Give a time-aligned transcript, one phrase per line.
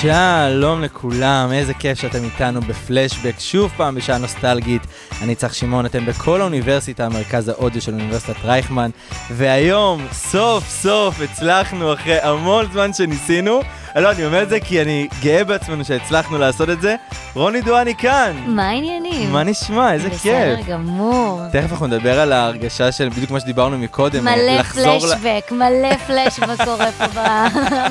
[0.00, 4.82] שלום לכולם, איזה כיף שאתם איתנו בפלשבק, שוב פעם בשעה נוסטלגית.
[5.22, 8.90] אני צח שמעון, אתם בכל האוניברסיטה, מרכז האודיו של אוניברסיטת רייכמן,
[9.30, 13.60] והיום, סוף סוף, הצלחנו אחרי המון זמן שניסינו.
[14.00, 16.94] לא, אני אומר את זה כי אני גאה בעצמנו שהצלחנו לעשות את זה.
[17.34, 18.32] רוני דואני כאן.
[18.46, 19.32] מה העניינים?
[19.32, 19.92] מה נשמע?
[19.92, 20.18] איזה כיף.
[20.20, 21.40] בסדר גמור.
[21.52, 26.64] תכף אנחנו נדבר על ההרגשה של, בדיוק כמו שדיברנו מקודם, מלא ל- פלשבק, מלא פלשבק
[26.64, 27.06] קורה פה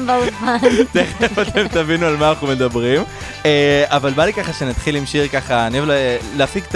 [0.06, 0.58] באולפן.
[0.94, 3.02] תכף אתם תבינו על מה אנחנו מדברים.
[3.46, 5.96] אה, אבל בא לי ככה שנתחיל עם שיר ככה, אני אוהב לה-
[6.36, 6.66] להפיק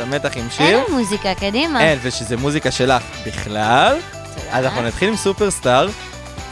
[0.00, 0.66] המתח עם שיר.
[0.66, 1.80] אין מוזיקה, קדימה.
[1.80, 3.96] אין, ושזה מוזיקה שלך בכלל.
[4.52, 5.88] אז אנחנו נתחיל עם סופרסטאר.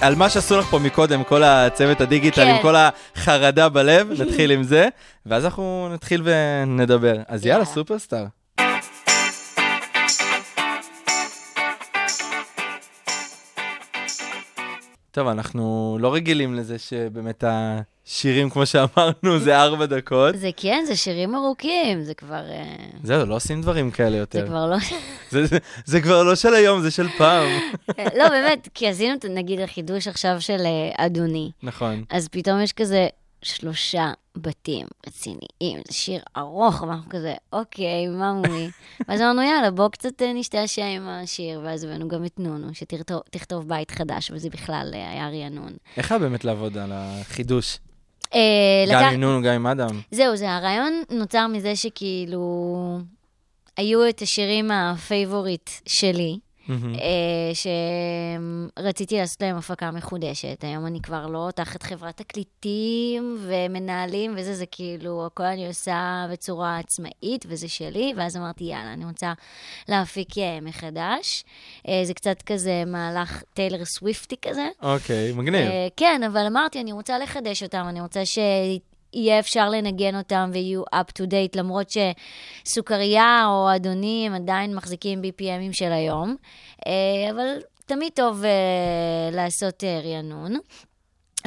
[0.02, 2.50] על מה שעשו לך פה מקודם, כל הצוות הדיגיטל, כן.
[2.50, 4.88] עם כל החרדה בלב, נתחיל עם זה,
[5.26, 7.16] ואז אנחנו נתחיל ונדבר.
[7.28, 7.64] אז יאללה.
[7.64, 8.24] סופרסטאר.
[15.10, 17.44] טוב, אנחנו לא רגילים לזה שבאמת
[18.06, 20.38] השירים, כמו שאמרנו, זה ארבע דקות.
[20.38, 22.50] זה כן, זה שירים ארוכים, זה כבר...
[22.50, 24.46] אה, זהו, לא עושים דברים כאלה זה יותר.
[24.46, 24.76] כבר לא...
[25.30, 27.48] זה- זה- זה כבר לא של היום, זה של פעם.
[27.98, 32.04] לא, באמת, כי עשינו, נגיד, החידוש עכשיו של אה, אדוני, נכון.
[32.10, 33.08] אז פתאום יש כזה
[33.42, 38.68] שלושה בתים רציניים, זה שיר ארוך, ואנחנו כזה, אוקיי, מה מומי?
[39.08, 43.68] ואז אמרנו, יאללה, בוא קצת אה, נשתעשע עם השיר, ואז הבאנו גם את נונו, שתכתוב
[43.68, 45.72] בית חדש, וזה בכלל היה רענון.
[45.96, 47.78] איך היה באמת לעבוד על החידוש?
[48.34, 50.00] אה, גם עם נונו, גם עם אדם.
[50.10, 52.98] זהו, זה הרעיון נוצר מזה שכאילו
[53.76, 56.94] היו את השירים ה favorite שלי, מהמם.
[56.94, 57.52] אה,
[58.78, 60.64] שרציתי לעשות להם הפקה מחודשת.
[60.64, 66.78] היום אני כבר לא תחת חברת תקליטים ומנהלים וזה, זה כאילו, הכל אני עושה בצורה
[66.78, 69.32] עצמאית וזה שלי, ואז אמרתי, יאללה, אני רוצה
[69.88, 71.44] להפיק אה, מחדש.
[71.88, 74.68] אה, זה קצת כזה מהלך טיילר סוויפטי כזה.
[74.82, 75.68] אוקיי, מגניב.
[75.96, 78.24] כן, אבל אמרתי, אני רוצה לחדש אותם, אני רוצה
[79.12, 81.92] שיהיה אפשר לנגן אותם ויהיו up to date, למרות
[82.64, 86.36] שסוכריה או אדוני הם עדיין מחזיקים BPMים של היום,
[86.86, 87.46] אה, אבל
[87.86, 90.56] תמיד טוב אה, לעשות אה, רענון.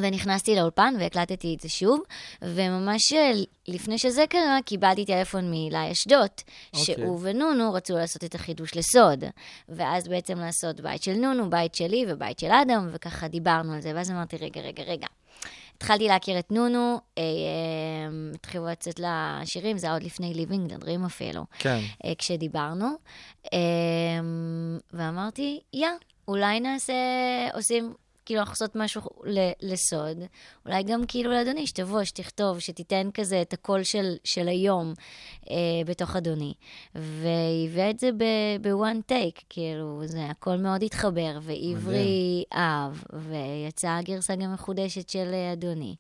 [0.02, 2.00] ונכנסתי לאולפן והקלטתי את זה שוב,
[2.42, 3.14] וממש
[3.68, 6.30] לפני שזה קרה, קיבלתי טלפון מאילי אשדוד,
[6.74, 6.96] אוקיי.
[6.96, 9.24] שהוא ונונו רצו לעשות את החידוש לסוד.
[9.70, 13.92] ואז בעצם לעשות בית של נונו, בית שלי ובית של אדם, וככה דיברנו על זה,
[13.96, 15.08] ואז אמרתי, רגע, רגע, רגע.
[15.78, 17.28] התחלתי להכיר את נונו, אה, אה,
[18.36, 21.46] התחילו לצאת לשירים, זה היה עוד לפני Living the Dream אפילו.
[21.60, 21.80] כן.
[22.06, 22.88] אה, כשדיברנו,
[23.54, 23.60] אה,
[24.94, 25.88] ואמרתי, יא,
[26.28, 26.94] אולי נעשה,
[27.54, 27.94] עושים,
[28.26, 30.18] כאילו, עושות משהו ל- לסוד,
[30.66, 34.94] אולי גם כאילו לאדוני, שתבוא, שתכתוב, שתיתן כזה את הקול של, של היום
[35.50, 35.56] אה,
[35.86, 36.54] בתוך אדוני.
[36.96, 38.10] והביא את זה
[38.62, 45.32] ב one take, כאילו, זה הכל מאוד התחבר, ועברי אהב, ויצאה גרסה גם מחודשת של
[45.34, 45.96] אה, אדוני.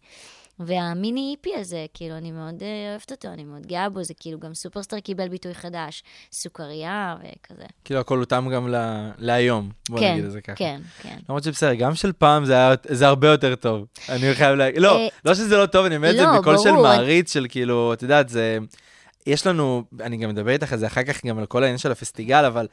[0.59, 4.39] והמיני EP הזה, כאילו, אני מאוד אה, אוהבת אותו, אני מאוד גאה בו, זה כאילו
[4.39, 7.66] גם סופרסטאר קיבל ביטוי חדש, סוכריה וכזה.
[7.85, 10.55] כאילו הכל הותאם גם ל- להיום, בוא כן, נגיד את זה ככה.
[10.55, 11.17] כן, כן.
[11.29, 13.85] למרות שבסדר, גם של פעם זה היה, זה הרבה יותר טוב.
[14.09, 16.57] אני חייב להגיד, לא, אה, לא שזה לא טוב, אני אומר את זה לא, בקול
[16.57, 18.57] של מעריץ, של כאילו, את יודעת, זה...
[19.27, 21.91] יש לנו, אני גם מדבר איתך על זה אחר כך גם על כל העניין של
[21.91, 22.67] הפסטיגל, אבל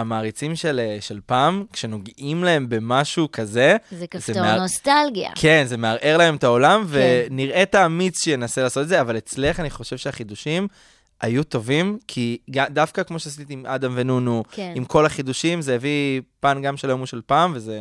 [0.00, 5.30] המעריצים של, אה, של פעם, כשנוגעים להם במשהו כזה, זה כפתור מה- נוסטלגיה.
[5.34, 6.98] כן, זה מערער להם את העולם, כן.
[7.30, 10.68] ונראית האמיץ שינסה לעשות את זה, אבל אצלך אני חושב שהחידושים
[11.20, 12.38] היו טובים, כי
[12.70, 14.72] דווקא כמו שעשיתי עם אדם ונונו, כן.
[14.74, 17.80] עם כל החידושים, זה הביא פן גם של היום ושל פעם, וזה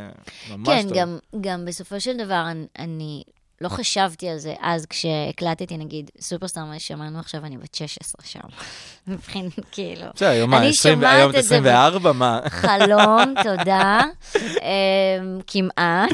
[0.51, 0.97] ממש כן, טוב.
[0.97, 3.23] גם, גם בסופו של דבר, אני, אני
[3.61, 8.39] לא חשבתי על זה אז כשהקלטתי, נגיד, סופרסטאר, מה ששמענו עכשיו, אני בת 16 שם.
[9.07, 12.39] מבחינת, כאילו, בסדר, היום מה, אני 20 שומעת היום את את זה ב- 24, מה?
[12.49, 14.01] חלום, תודה.
[14.35, 16.09] אמ, כמעט.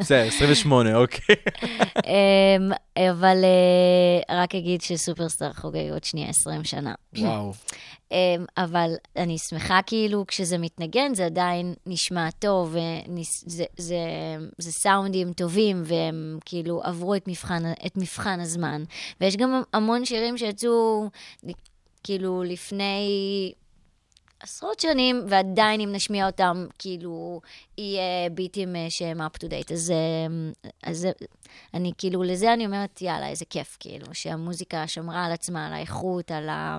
[0.00, 1.36] בסדר, 28, אוקיי.
[2.06, 2.70] אמ,
[3.10, 6.94] אבל אה, רק אגיד שסופרסטאר חוגג עוד שנייה 20 שנה.
[7.18, 7.52] וואו.
[8.12, 13.96] אמ, אבל אני שמחה כאילו כשזה מתנגן, זה עדיין נשמע טוב, וניס- זה, זה,
[14.58, 18.84] זה סאונדים טובים, והם כאילו עברו את מבחן, את מבחן הזמן.
[19.20, 21.08] ויש גם המון שירים שיצאו
[22.04, 23.52] כאילו לפני
[24.40, 27.40] עשרות שנים, ועדיין אם נשמיע אותם, כאילו,
[27.78, 29.72] יהיה ביטים אה, שהם up to date.
[29.72, 31.12] אז, אה, אז זה-
[31.74, 36.30] אני כאילו, לזה אני אומרת, יאללה, איזה כיף, כאילו, שהמוזיקה שמרה על עצמה, על האיכות,
[36.30, 36.78] על ה...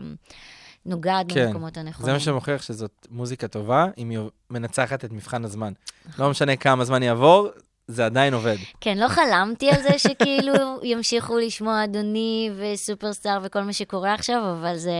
[0.85, 2.05] נוגעת כן, במקומות הנכונים.
[2.05, 4.19] זה מה שמוכיח שזאת מוזיקה טובה, אם היא
[4.49, 5.73] מנצחת את מבחן הזמן.
[6.19, 7.49] לא משנה כמה זמן יעבור,
[7.87, 8.55] זה עדיין עובד.
[8.81, 10.53] כן, לא חלמתי על זה שכאילו
[10.91, 14.91] ימשיכו לשמוע אדוני וסופרסטאר וכל מה שקורה עכשיו, אבל זה,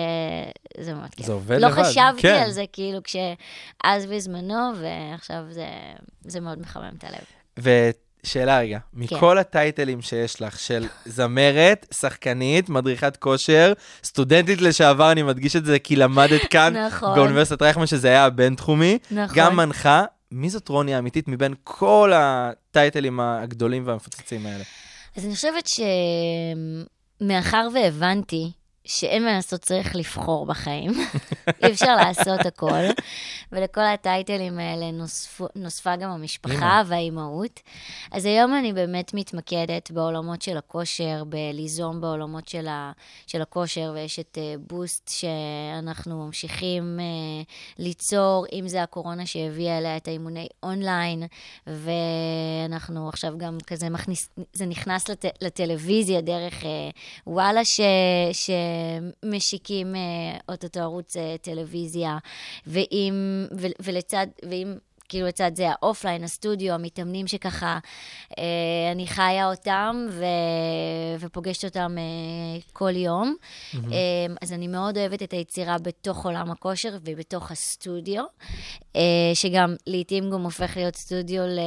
[0.78, 1.26] זה מאוד כיף.
[1.26, 2.42] זה עובד לא לבד, חשבתי כן.
[2.46, 5.68] על זה כאילו כשאז בזמנו, ועכשיו זה,
[6.22, 7.24] זה מאוד מחמם את הלב.
[8.24, 9.00] ושאלה רגע, כן.
[9.00, 13.74] מכל הטייטלים שיש לך, של זמרת, שחקנית, מדריכת כושר,
[14.04, 17.16] סטודנטית לשעבר, אני מדגיש את זה כי למדת כאן נכון.
[17.16, 19.36] באוניברסיטת רייכמן, שזה היה הבינתחומי, נכון.
[19.38, 20.04] גם מנחה.
[20.31, 24.64] מי זאת רוני האמיתית מבין כל הטייטלים הגדולים והמפוצצים האלה?
[25.18, 25.70] אז אני חושבת
[27.22, 28.52] שמאחר והבנתי
[28.86, 30.92] שאין מה לעשות, צריך לבחור בחיים.
[31.64, 32.84] אי אפשר לעשות הכל.
[33.52, 37.60] ולכל הטייטלים האלה נוספו, נוספה גם המשפחה והאימהות.
[38.12, 42.92] אז היום אני באמת מתמקדת בעולמות של הכושר, בליזום בעולמות של, ה,
[43.28, 49.98] של הכושר, ויש את uh, בוסט שאנחנו ממשיכים uh, ליצור, אם זה הקורונה שהביאה אליה
[49.98, 51.24] את האימוני אונליין,
[51.68, 56.66] ואנחנו עכשיו גם כזה מכניס, זה נכנס לט, לטלוויזיה דרך אה,
[57.28, 57.82] וואלה, ש...
[58.34, 58.50] ש
[59.25, 60.02] משיקים אה,
[60.50, 62.18] אוטוטו ערוץ אה, טלוויזיה,
[62.68, 64.74] ואם, ו, ולצד, ואם...
[65.14, 67.80] כאילו לצד זה ה offline, הסטודיו, המתאמנים שככה,
[68.38, 68.44] אה,
[68.92, 70.25] אני חיה אותם ו...
[71.20, 73.36] ופוגשת אותם אה, כל יום.
[73.36, 73.78] Mm-hmm.
[73.78, 78.24] אה, אז אני מאוד אוהבת את היצירה בתוך עולם הכושר ובתוך הסטודיו,
[78.96, 79.02] אה,
[79.34, 81.60] שגם לעתים גם הופך להיות סטודיו ל...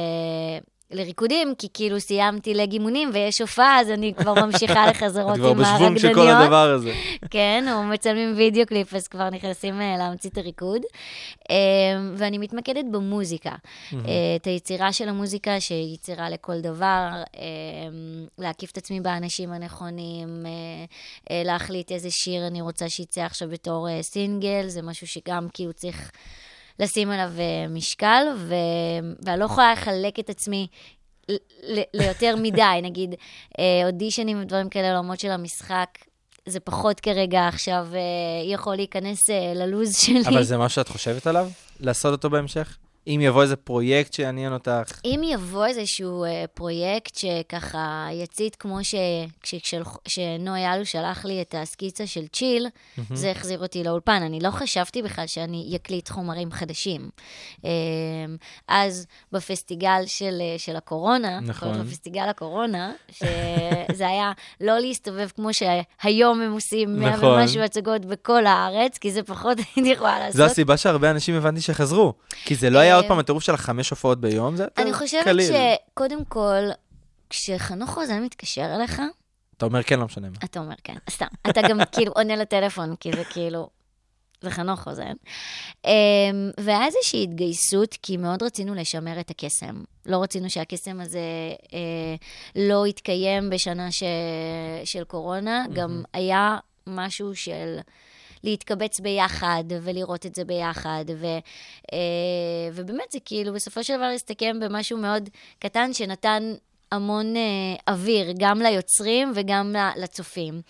[0.91, 5.59] לריקודים, כי כאילו סיימתי לגימונים ויש הופעה, אז אני כבר ממשיכה לחזרות את כבר עם
[5.59, 5.75] הרקדניות.
[5.75, 6.93] בשוונג של כל הדבר הזה.
[7.31, 10.81] כן, או מצלמים וידאו קליפ, אז כבר נכנסים אה, להמציא את הריקוד.
[11.51, 11.55] אה,
[12.15, 13.51] ואני מתמקדת במוזיקה.
[13.93, 13.99] אה,
[14.35, 17.43] את היצירה של המוזיקה, שהיא יצירה לכל דבר, אה,
[18.37, 20.45] להקיף את עצמי באנשים הנכונים,
[21.29, 26.11] אה, להחליט איזה שיר אני רוצה שיצא עכשיו בתור סינגל, זה משהו שגם כאילו צריך...
[26.79, 28.53] לשים עליו אה, משקל, ו...
[29.25, 30.67] ואני לא יכולה לחלק את עצמי
[31.63, 33.15] ל- ליותר מדי, נגיד
[33.59, 35.89] אה, אודישנים ודברים כאלה, לעולמות של המשחק.
[36.45, 37.99] זה פחות כרגע עכשיו אה,
[38.53, 40.27] יכול להיכנס ללוז שלי.
[40.27, 41.47] אבל זה משהו שאת חושבת עליו?
[41.79, 42.77] לעשות אותו בהמשך?
[43.07, 44.99] אם יבוא איזה פרויקט שיעניין אותך?
[45.05, 48.95] אם יבוא איזשהו אה, פרויקט שככה יצית, כמו ש...
[49.43, 52.67] כש- כשל- שנוי אלוש שלח לי את הסקיצה של צ'יל,
[53.13, 54.21] זה החזיר אותי לאולפן.
[54.23, 57.09] אני לא חשבתי בכלל שאני אקליט חומרים חדשים.
[57.65, 57.69] אה,
[58.67, 61.67] אז בפסטיגל של, אה, של הקורונה, נכון.
[61.69, 64.31] קוראים לו פסטיגל הקורונה, שזה היה
[64.61, 67.39] לא להסתובב כמו שהיום הם עושים מאה נכון.
[67.41, 70.35] ומשהו הצגות בכל הארץ, כי זה פחות הייתי יכולה לעשות.
[70.35, 72.13] זו הסיבה שהרבה אנשים הבנתי שחזרו.
[72.45, 74.91] כי זה לא היה אה, עוד פעם הטירוף של החמש הופעות ביום, זה יותר אני
[74.91, 75.05] קליל.
[75.05, 75.25] חושבת
[75.93, 76.63] שקודם כל,
[77.29, 79.01] כשחנוך רוזן מתקשר אליך,
[79.57, 80.35] אתה אומר כן, לא משנה מה.
[80.43, 81.25] אתה אומר כן, סתם.
[81.49, 83.69] אתה גם כאילו עונה לטלפון, כי זה כאילו,
[84.41, 85.13] זה חנוך רוזן.
[85.85, 85.91] אמ,
[86.59, 89.83] והיה איזושהי התגייסות, כי מאוד רצינו לשמר את הקסם.
[90.05, 91.19] לא רצינו שהקסם הזה
[91.73, 92.15] אה,
[92.55, 94.03] לא יתקיים בשנה ש...
[94.85, 96.57] של קורונה, גם היה
[96.87, 97.77] משהו של...
[98.43, 101.25] להתקבץ ביחד ולראות את זה ביחד, ו,
[101.93, 101.97] אה,
[102.73, 105.29] ובאמת זה כאילו בסופו של דבר הסתכם במשהו מאוד
[105.59, 106.53] קטן שנתן
[106.91, 110.61] המון אה, אוויר, גם ליוצרים וגם לצופים.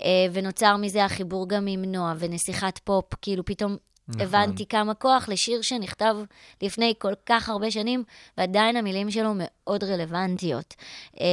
[0.00, 3.76] אה, ונוצר מזה החיבור גם עם נועה ונסיכת פופ, כאילו פתאום
[4.08, 4.22] נכון.
[4.22, 6.16] הבנתי כמה כוח לשיר שנכתב
[6.62, 8.04] לפני כל כך הרבה שנים,
[8.38, 10.74] ועדיין המילים שלו מאוד רלוונטיות.
[11.20, 11.26] אה,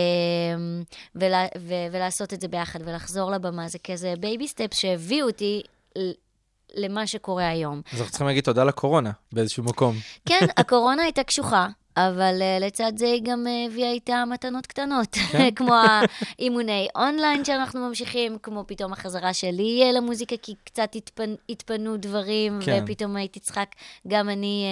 [1.16, 5.62] ולה, ו, ולעשות את זה ביחד ולחזור לבמה, זה כזה baby steps שהביאו אותי
[6.76, 7.82] למה שקורה היום.
[7.92, 9.96] אז אנחנו צריכים להגיד תודה לקורונה באיזשהו מקום.
[10.26, 11.68] כן, הקורונה הייתה קשוחה.
[12.08, 15.50] אבל אה, לצד זה היא גם אה, הביאה איתה מתנות קטנות, כן.
[15.56, 15.76] כמו
[16.40, 21.34] האימוני אונליין שאנחנו ממשיכים, כמו פתאום החזרה שלי אה, למוזיקה, כי קצת התפנ...
[21.50, 22.84] התפנו דברים, כן.
[22.84, 23.64] ופתאום הייתי צריכה
[24.08, 24.66] גם אני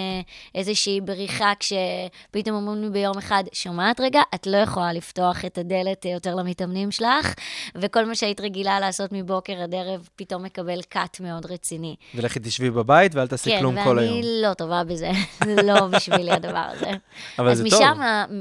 [0.54, 6.04] איזושהי בריחה, כשפתאום אומרים לי ביום אחד, שומעת רגע, את לא יכולה לפתוח את הדלת
[6.04, 7.34] יותר למתאמנים שלך,
[7.74, 11.96] וכל מה שהיית רגילה לעשות מבוקר עד ערב, פתאום מקבל קאט מאוד רציני.
[12.14, 14.14] ולכי תשבי בבית ואל תעשי כן, כלום כל היום.
[14.14, 15.10] ואני לא טובה בזה,
[15.44, 16.90] זה לא בשבילי הדבר הזה.
[17.38, 17.80] אבל אז זה טוב.
[17.82, 18.00] משם,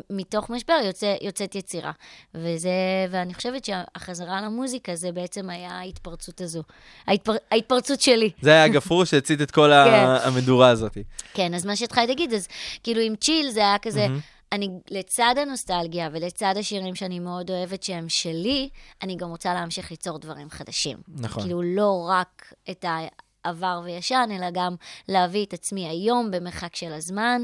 [0.10, 1.91] מתוך משבר, יוצא, יוצאת יצירה.
[2.34, 2.69] וזה,
[3.10, 6.63] ואני חושבת שהחזרה למוזיקה זה בעצם היה ההתפרצות הזו.
[7.07, 8.29] ההתפר, ההתפרצות שלי.
[8.41, 9.86] זה היה הגפרור שהצית את כל ה-
[10.22, 10.27] כן.
[10.27, 10.98] המדורה הזאת.
[11.34, 12.48] כן, אז מה שהתחלתי להגיד, אז
[12.84, 14.07] כאילו עם צ'יל זה היה כזה,
[14.51, 18.69] אני לצד הנוסטלגיה ולצד השירים שאני מאוד אוהבת שהם שלי,
[19.03, 20.98] אני גם רוצה להמשיך ליצור דברים חדשים.
[21.07, 21.43] נכון.
[21.43, 22.86] כאילו לא רק את
[23.48, 24.75] עבר וישן, אלא גם
[25.08, 27.42] להביא את עצמי היום במרחק של הזמן.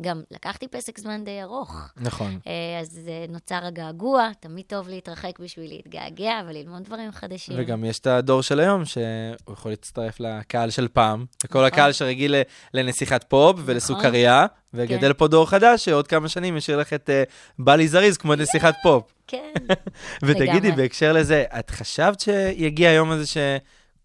[0.00, 1.88] גם לקחתי פסק זמן די ארוך.
[1.96, 2.38] נכון.
[2.46, 7.54] אה, אז אה, נוצר הגעגוע, תמיד טוב להתרחק בשביל להתגעגע וללמוד דברים חדשים.
[7.58, 11.64] וגם יש את הדור של היום, שהוא יכול להצטרף לקהל של פעם, לכל נכון.
[11.64, 12.34] הקהל שרגיל
[12.74, 15.18] לנסיכת פופ ולסוכריה, וגדל כן.
[15.18, 17.22] פה דור חדש שעוד כמה שנים ישאיר לך את אה,
[17.58, 19.12] בלי זריז כמו נסיכת פופ.
[19.26, 19.52] כן.
[20.26, 20.72] ותגידי.
[20.72, 23.26] בהקשר לזה, את חשבת שיגיע היום הזה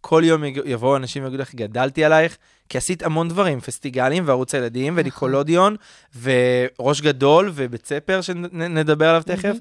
[0.01, 2.37] שכל יום יבואו אנשים ויגידו לך, גדלתי עלייך?
[2.69, 4.99] כי עשית המון דברים, פסטיגלים וערוץ הילדים נכון.
[5.01, 5.75] וניקולודיון
[6.21, 9.55] וראש גדול ובית ספר שנדבר עליו תכף.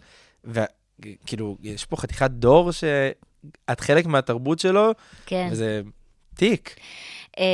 [0.44, 4.90] וכאילו, יש פה חתיכת דור שאת חלק מהתרבות שלו,
[5.26, 5.49] כן.
[5.52, 5.80] וזה
[6.35, 6.76] תיק.
[7.38, 7.44] אה,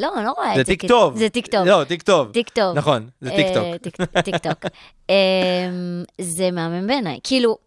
[0.00, 0.72] לא, אני לא רואה זה את זה.
[0.72, 1.16] תיק כ- טוב.
[1.18, 1.66] זה תיק טוב.
[1.66, 2.32] לא, טיק טוב.
[2.32, 2.76] טיק טוב.
[2.76, 3.64] נכון, זה טיק טוק.
[3.64, 4.64] אה, טיק- טיק טוק.
[5.10, 5.14] אמ,
[6.20, 7.18] זה מהמם בעיניי.
[7.24, 7.58] כאילו,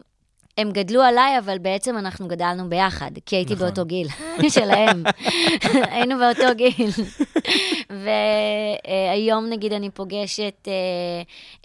[0.58, 3.68] הם גדלו עליי, אבל בעצם אנחנו גדלנו ביחד, כי הייתי נכון.
[3.68, 4.08] באותו גיל
[4.56, 5.04] שלהם.
[5.92, 6.90] היינו באותו גיל.
[7.90, 10.74] והיום, נגיד, אני פוגשת אה,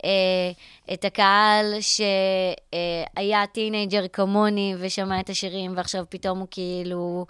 [0.05, 0.51] אה,
[0.95, 7.27] את הקהל שהיה teenager כמוני ושמע את השירים, ועכשיו פתאום הוא כאילו...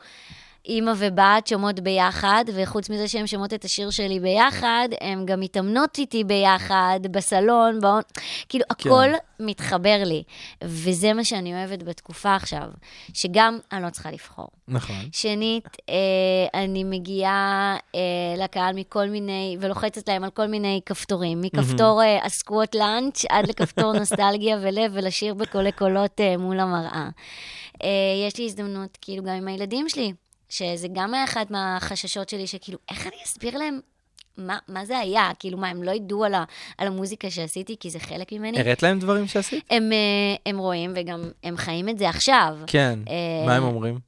[0.68, 5.98] אימא ובת שומעות ביחד, וחוץ מזה שהן שומעות את השיר שלי ביחד, הן גם מתאמנות
[5.98, 8.02] איתי ביחד, בסלון, ב on...
[8.48, 9.08] כאילו, הכל
[9.40, 10.22] מתחבר לי.
[10.64, 12.64] וזה מה שאני אוהבת בתקופה עכשיו,
[13.14, 14.48] שגם אני לא צריכה לבחור.
[14.68, 14.96] נכון.
[15.12, 18.00] שנית, אה, אני מגיעה אה,
[18.44, 23.92] לקהל מכל מיני, ולוחצת להם על כל מיני כפתורים, מכפתור אה, הסקווט לאנץ' עד לכפתור
[23.98, 27.08] נוסטלגיה ולב, ולשיר בקולי קולות אה, מול המראה.
[27.82, 27.88] אה,
[28.26, 30.12] יש לי הזדמנות, כאילו, גם עם הילדים שלי,
[30.48, 33.80] שזה גם היה אחד מהחששות שלי, שכאילו, איך אני אסביר להם
[34.38, 35.30] מה, מה זה היה?
[35.38, 36.44] כאילו, מה, הם לא ידעו על, ה,
[36.78, 38.60] על המוזיקה שעשיתי, כי זה חלק ממני?
[38.60, 39.64] הראת להם דברים שעשית?
[39.70, 42.58] הם, אה, הם רואים וגם הם חיים את זה עכשיו.
[42.66, 42.98] כן.
[43.08, 43.98] אה, מה הם אומרים?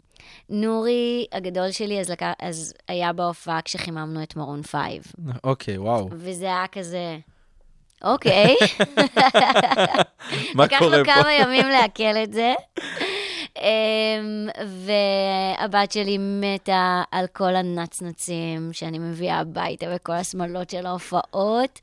[0.48, 2.22] נורי הגדול שלי, אז, לק...
[2.38, 5.02] אז היה בהופעה כשחיממנו את Maroon Five.
[5.44, 6.08] אוקיי, וואו.
[6.12, 7.18] וזה היה כזה,
[8.04, 8.56] אוקיי.
[10.54, 11.12] מה לקח קורה לו פה?
[11.14, 12.54] כמה ימים לעכל את זה.
[13.58, 21.80] אמ, והבת שלי מתה על כל הנצנצים שאני מביאה הביתה וכל השמלות של ההופעות,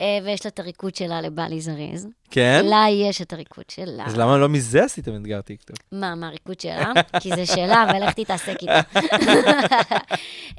[0.00, 2.08] אה, ויש לה את הריקוד שלה לבלי זריז.
[2.30, 2.62] כן?
[2.64, 4.04] לה יש את הריקוד שלה.
[4.06, 5.76] אז למה לא מזה עשיתם אתגר טיקטוק?
[5.92, 6.92] מה, מהריקוד שלה?
[7.20, 8.80] כי זה שלה, אבל לך תתעסק איתה.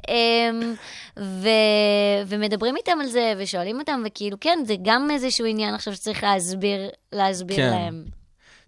[0.08, 0.74] אמ,
[1.18, 1.48] ו...
[2.26, 6.88] ומדברים איתם על זה, ושואלים אותם, וכאילו, כן, זה גם איזשהו עניין עכשיו שצריך להסביר,
[7.12, 7.70] להסביר כן.
[7.70, 8.04] להם.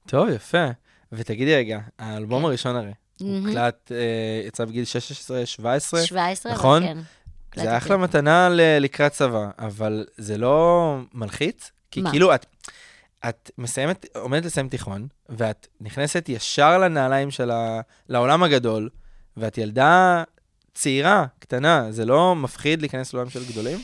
[0.07, 0.67] טוב, יפה.
[1.13, 2.49] ותגידי רגע, האלבום כן.
[2.49, 2.91] הראשון הרי,
[3.21, 3.47] מהמם.
[3.47, 3.97] הוקלט, אה,
[4.47, 6.07] יצא בגיל 16, 17?
[6.07, 6.83] 17, נכון?
[6.83, 6.99] כן.
[7.57, 7.77] זה.
[7.77, 11.71] אחלה מתנה ל- לקראת צבא, אבל זה לא מלחיץ?
[11.91, 12.03] כי?
[12.11, 12.47] כאילו את,
[13.29, 17.81] את מסיימת, עומדת לסיים תיכון, ואת נכנסת ישר לנעליים של ה...
[18.09, 18.89] לעולם הגדול,
[19.37, 20.23] ואת ילדה
[20.75, 23.79] צעירה, קטנה, זה לא מפחיד להיכנס לעולם של גדולים?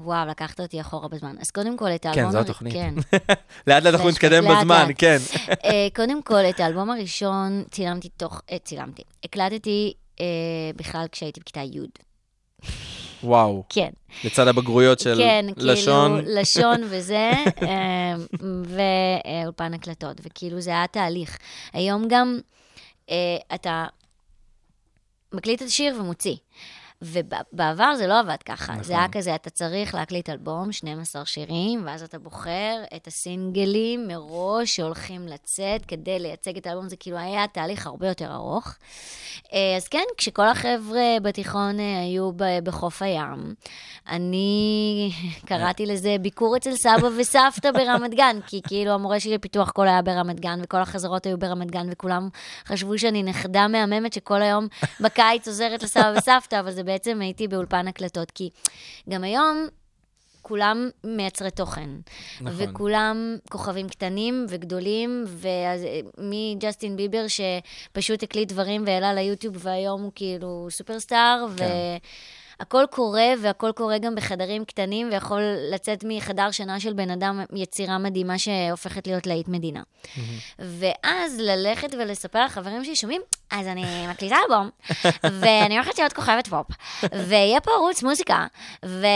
[0.00, 1.36] אמ, וואו, לקחת אותי אחורה בזמן.
[1.40, 2.30] אז קודם כל, את האלבום...
[2.30, 2.72] זו הר- התוכנית.
[2.72, 2.94] כן.
[3.66, 4.88] לאט לאט אנחנו נתקדם בזמן.
[4.98, 5.16] כן.
[5.64, 8.42] אה, קודם כל, את האלבום הראשון צילמתי תוך...
[8.50, 9.02] אה, צילמתי.
[9.24, 10.26] הקלטתי אה,
[10.76, 11.78] בכלל כשהייתי בכיתה י'.
[13.22, 13.90] וואו, כן.
[14.24, 16.20] לצד הבגרויות של כן, לשון.
[16.22, 18.14] כאילו, לשון וזה, אה,
[18.64, 21.38] ואולפן הקלטות, וכאילו זה היה תהליך.
[21.72, 22.38] היום גם
[23.54, 23.86] אתה
[25.32, 26.34] מקליט את השיר ומוציא.
[27.02, 28.72] ובעבר זה לא עבד ככה.
[28.72, 28.84] נכון.
[28.84, 34.76] זה היה כזה, אתה צריך להקליט אלבום, 12 שירים, ואז אתה בוחר את הסינגלים מראש
[34.76, 36.88] שהולכים לצאת כדי לייצג את האלבום.
[36.88, 38.74] זה כאילו היה תהליך הרבה יותר ארוך.
[39.52, 42.30] אה, אז כן, כשכל החבר'ה בתיכון אה, היו
[42.64, 43.54] בחוף הים,
[44.08, 45.10] אני
[45.48, 50.02] קראתי לזה ביקור אצל סבא וסבתא ברמת גן, כי כאילו המורה שלי לפיתוח קול היה
[50.02, 52.28] ברמת גן, וכל החזרות היו ברמת גן, וכולם
[52.66, 54.66] חשבו שאני נכדה מהממת שכל היום
[55.00, 58.50] בקיץ עוזרת לסבא וסבתא, אבל זה בעצם הייתי באולפן הקלטות, כי
[59.08, 59.68] גם היום...
[60.42, 61.90] כולם מייצרי תוכן.
[62.40, 62.52] נכון.
[62.56, 65.24] וכולם כוכבים קטנים וגדולים,
[66.18, 71.64] ומג'סטין ביבר שפשוט הקליט דברים והעלה ליוטיוב, והיום הוא כאילו סופרסטאר, כן.
[72.60, 77.98] והכל קורה, והכל קורה גם בחדרים קטנים, ויכול לצאת מחדר שינה של בן אדם יצירה
[77.98, 79.82] מדהימה שהופכת להיות להיט מדינה.
[80.58, 83.22] ואז ללכת ולספר לחברים שלי, שומעים?
[83.50, 84.70] אז אני מקליטה אלבום,
[85.40, 86.66] ואני הולכת להיות כוכבת פופ,
[87.28, 88.46] ויהיה פה ערוץ מוזיקה,
[88.84, 89.06] ו...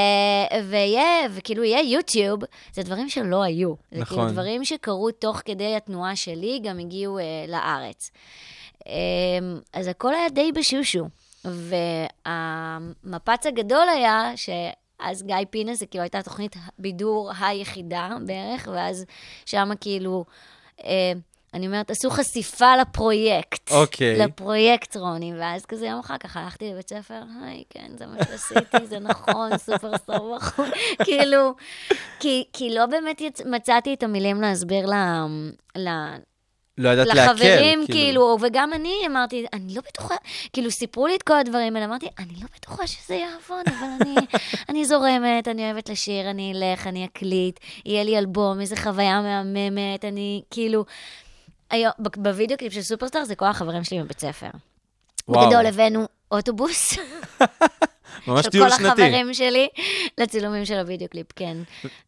[0.69, 2.41] ויהיה, וכאילו יהיה יוטיוב,
[2.73, 3.75] זה דברים שלא היו.
[3.93, 4.19] זה נכון.
[4.19, 8.11] כאילו דברים שקרו תוך כדי התנועה שלי, גם הגיעו אה, לארץ.
[8.87, 8.93] אה,
[9.73, 11.09] אז הכל היה די בשושו.
[11.45, 14.49] והמפץ הגדול היה ש...
[15.03, 19.05] אז גיא פינס, זה כאילו הייתה תוכנית בידור היחידה בערך, ואז
[19.47, 20.25] שם כאילו,
[20.85, 21.13] אה,
[21.55, 23.71] אני אומרת, עשו חשיפה לפרויקט.
[23.71, 24.19] אוקיי.
[24.19, 28.87] לפרויקט רוני, ואז כזה יום אחר כך הלכתי לבית ספר, היי, כן, זה מה שעשיתי,
[28.87, 29.93] זה נכון, סופר
[30.37, 30.67] בחור.
[31.05, 31.55] כאילו,
[32.21, 33.41] כי, כי לא באמת יצ...
[33.41, 34.95] מצאתי את המילים להסביר ל...
[35.77, 35.89] ל...
[36.79, 37.33] לא ידעת להקל.
[37.33, 40.15] לחברים, כאילו, וגם אני אמרתי, אני לא בטוחה,
[40.53, 44.15] כאילו, סיפרו לי את כל הדברים האלה, אמרתי, אני לא בטוחה שזה יעבוד, אבל אני,
[44.69, 50.05] אני זורמת, אני אוהבת לשיר, אני אלך, אני אקליט, יהיה לי אלבום, איזה חוויה מהממת,
[50.05, 50.85] אני, כאילו...
[51.71, 54.47] היום, בווידאו קליפ של סופרסטאר זה כל החברים שלי מבית ספר.
[55.29, 55.47] וואו.
[55.47, 56.99] בגדול הבאנו אוטובוס
[58.27, 59.03] ממש של טיול כל שנתי.
[59.03, 59.69] החברים שלי
[60.19, 61.57] לצילומים של הווידאו קליפ, כן.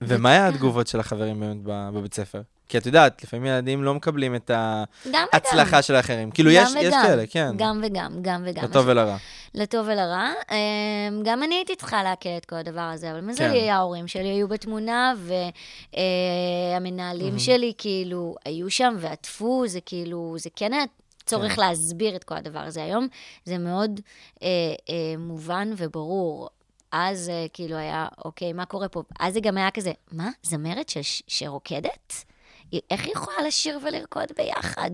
[0.01, 2.41] ומה היה התגובות של החברים באמת בבית ספר?
[2.69, 4.51] כי את יודעת, לפעמים ילדים לא מקבלים את.
[5.33, 6.31] ההצלחה של האחרים.
[6.31, 6.73] כאילו, יש.
[6.75, 7.53] כאלה, כן.
[7.57, 8.65] גם וגם, גם וגם.
[8.65, 9.17] לטוב ולרע.
[9.55, 10.33] לטוב ולרע.
[10.51, 13.27] אמ, גם אני הייתי צריכה לעכל את כל הדבר הזה, אבל כן.
[13.27, 15.13] מזלי, ההורים שלי היו בתמונה,
[15.93, 20.85] והמנהלים שלי כאילו היו שם ועטפו, זה כאילו, זה כן היה
[21.27, 22.85] צורך להסביר את כל הדבר הזה.
[22.85, 23.09] היום
[23.45, 24.01] זה מאוד
[24.43, 24.49] אה,
[24.89, 26.49] אה, מובן וברור.
[26.93, 29.03] אז אה, כאילו היה, אוקיי, מה קורה פה?
[29.21, 30.31] אז זה גם היה כזה, מה?
[30.43, 32.25] זמרת ש- שרוקדת?
[32.91, 34.91] איך היא יכולה לשיר ולרקוד ביחד?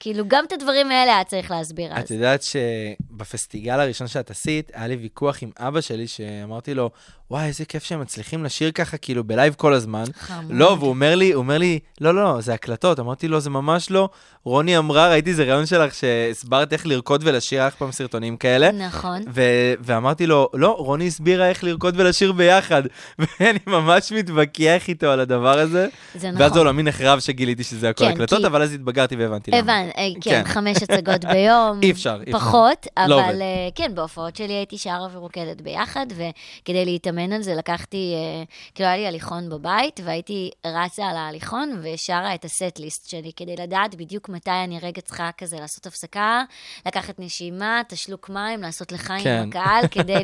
[0.00, 2.04] כאילו, גם את הדברים האלה היה צריך להסביר אז.
[2.04, 6.90] את יודעת שבפסטיגל הראשון שאת עשית, היה לי ויכוח עם אבא שלי, שאמרתי לו,
[7.30, 10.04] וואי, איזה כיף שהם מצליחים לשיר ככה, כאילו, בלייב כל הזמן.
[10.18, 10.44] חמוד.
[10.56, 13.00] לא, והוא אומר לי, הוא אומר לי, לא, לא, לא, זה הקלטות.
[13.00, 14.08] אמרתי לו, זה ממש לא.
[14.44, 18.72] רוני אמרה, ראיתי איזה רעיון שלך שהסברת איך לרקוד ולשיר, היה פעם סרטונים כאלה.
[18.72, 19.22] נכון.
[19.34, 19.42] ו-
[19.80, 22.82] ואמרתי לו, לא, רוני הסבירה איך לרקוד ולשיר ביחד.
[23.18, 25.86] ואני ממש מתווכח איתו על הדבר הזה.
[26.14, 26.42] זה נכון.
[26.42, 29.82] ואז עולמי נחרב שגיליתי שזה הכל כן, הקלטות, כי- אבל אז התבגרתי והבנתי למה.
[29.88, 30.44] הבנ, אה, כן, כן.
[30.44, 31.80] חמש הצגות ביום.
[31.82, 32.38] אי אפשר, אי אפשר.
[32.38, 33.42] פחות, לא אבל.
[33.42, 38.88] אה, כן, בהופעות שלי הייתי שרה ורוקדת ביחד, וכדי להתאמן על זה לקחתי, אה, כאילו
[38.88, 43.94] היה לי הליכון בבית, והייתי רצה על ההליכון ושרה את הסט ליסט שלי, כדי לדעת
[43.94, 46.42] בדיוק מתי אני רגע צריכה כזה לעשות הפסקה,
[46.86, 49.40] לקחת נשימה, תשלוק מים, לעשות לחיים כן.
[49.42, 50.22] עם הקהל, כדי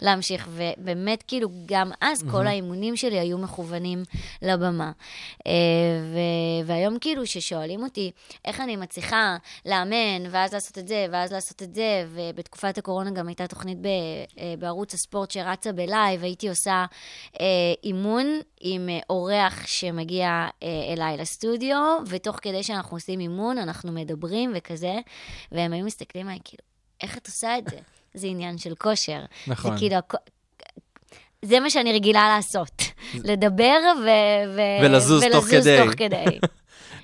[0.00, 0.48] להמשיך.
[0.50, 4.02] ובאמת, כאילו, גם אז כל האימונים שלי היו מכוונים
[4.42, 4.90] לבמה.
[6.66, 8.10] והיום כאילו, ששואלים אותי
[8.44, 13.28] איך אני מצליחה לאמן, ואז לעשות את זה, ואז לעשות את זה, ובתקופת הקורונה גם
[13.28, 13.86] הייתה תוכנית ב-
[14.38, 16.84] אה, בערוץ הספורט שרצה בלייב, הייתי עושה
[17.40, 17.46] אה,
[17.84, 18.26] אימון
[18.60, 20.28] עם אה, אורח שמגיע
[20.62, 24.94] אה, אליי לסטודיו, ותוך כדי שאנחנו עושים אימון, אנחנו מדברים וכזה,
[25.52, 26.62] והם היו מסתכלים עליי כאילו,
[27.02, 27.76] איך את עושה את זה?
[28.14, 29.20] זה עניין של כושר.
[29.46, 29.72] נכון.
[29.72, 29.96] זה כאילו,
[31.42, 32.82] זה מה שאני רגילה לעשות,
[33.14, 35.78] לדבר ו- ו- ולזוז תוך כדי.
[35.84, 36.38] תוך כדי.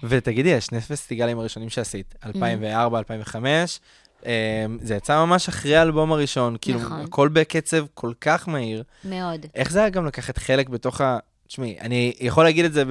[0.09, 3.81] ותגידי, השני פסטיגלים הראשונים שעשית, 2004, 2005,
[4.27, 4.31] אמ,
[4.83, 7.01] זה יצא ממש אחרי האלבום הראשון, כאילו, נכון.
[7.01, 8.83] הכל בקצב כל כך מהיר.
[9.05, 9.47] מאוד.
[9.55, 11.19] איך זה היה גם לקחת חלק בתוך ה...
[11.49, 12.85] תשמעי, אני יכול להגיד את זה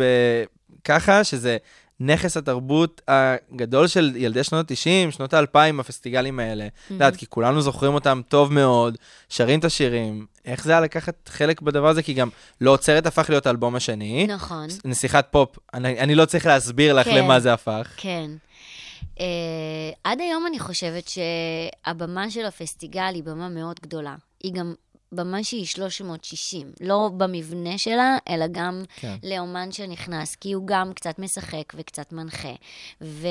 [0.83, 1.57] ככה, שזה
[1.99, 6.67] נכס התרבות הגדול של ילדי שנות ה-90, שנות ה-2000, הפסטיגלים האלה.
[6.67, 8.97] את יודעת, כי כולנו זוכרים אותם טוב מאוד,
[9.29, 10.25] שרים את השירים.
[10.45, 12.03] איך זה היה לקחת חלק בדבר הזה?
[12.03, 12.29] כי גם
[12.61, 14.27] לא עוצרת הפך להיות האלבום השני.
[14.27, 14.67] נכון.
[14.85, 17.15] נסיכת פופ, אני, אני לא צריך להסביר לך כן.
[17.15, 17.93] למה זה הפך.
[17.97, 18.31] כן.
[19.15, 19.19] Uh,
[20.03, 24.15] עד היום אני חושבת שהבמה של הפסטיגל היא במה מאוד גדולה.
[24.43, 24.73] היא גם
[25.13, 29.15] במה שהיא 360, לא במבנה שלה, אלא גם כן.
[29.23, 32.53] לאומן שנכנס, כי הוא גם קצת משחק וקצת מנחה,
[33.01, 33.27] ו...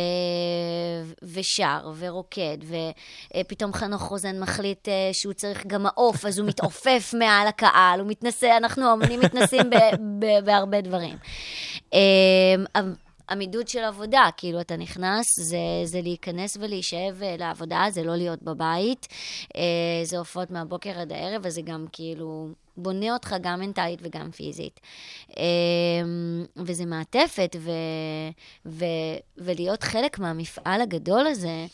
[1.22, 2.58] ושר ורוקד,
[3.36, 8.08] ופתאום חנוך רוזן מחליט אה, שהוא צריך גם מעוף, אז הוא מתעופף מעל הקהל, הוא
[8.08, 9.74] מתנסה, אנחנו האומנים מתנסים ב...
[10.18, 10.44] ב...
[10.44, 11.16] בהרבה דברים.
[13.30, 18.42] עמידות של עבודה, כאילו אתה נכנס, זה, זה להיכנס ולהישאב אה, לעבודה, זה לא להיות
[18.42, 19.08] בבית,
[19.56, 19.62] אה,
[20.04, 24.80] זה הופעות מהבוקר עד הערב, וזה גם כאילו בונה אותך גם מנטלית וגם פיזית.
[25.38, 25.42] אה,
[26.56, 27.70] וזה מעטפת, ו,
[28.66, 28.84] ו,
[29.38, 31.66] ולהיות חלק מהמפעל הגדול הזה,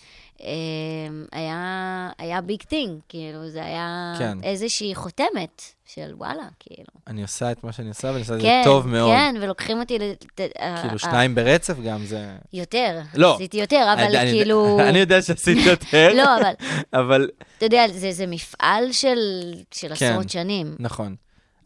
[1.33, 4.39] היה, היה ביג טינג, כאילו, זה היה כן.
[4.43, 5.63] איזושהי חותמת
[5.95, 6.87] של וואלה, כאילו.
[7.07, 9.11] אני עושה את מה שאני עושה, ואני עושה את כן, זה טוב מאוד.
[9.13, 9.99] כן, ולוקחים אותי...
[9.99, 10.25] לת-
[10.59, 12.29] ה- כאילו, שניים ברצף גם זה...
[12.53, 13.01] יותר.
[13.15, 13.35] לא.
[13.35, 14.79] עשיתי יותר, אבל אני- כאילו...
[14.89, 16.13] אני יודע שעשית יותר.
[16.15, 16.53] לא, אבל
[16.95, 19.19] אבל, אתה יודע, זה, זה מפעל של,
[19.75, 20.11] של כן.
[20.11, 20.77] עשרות שנים.
[20.79, 21.15] נכון.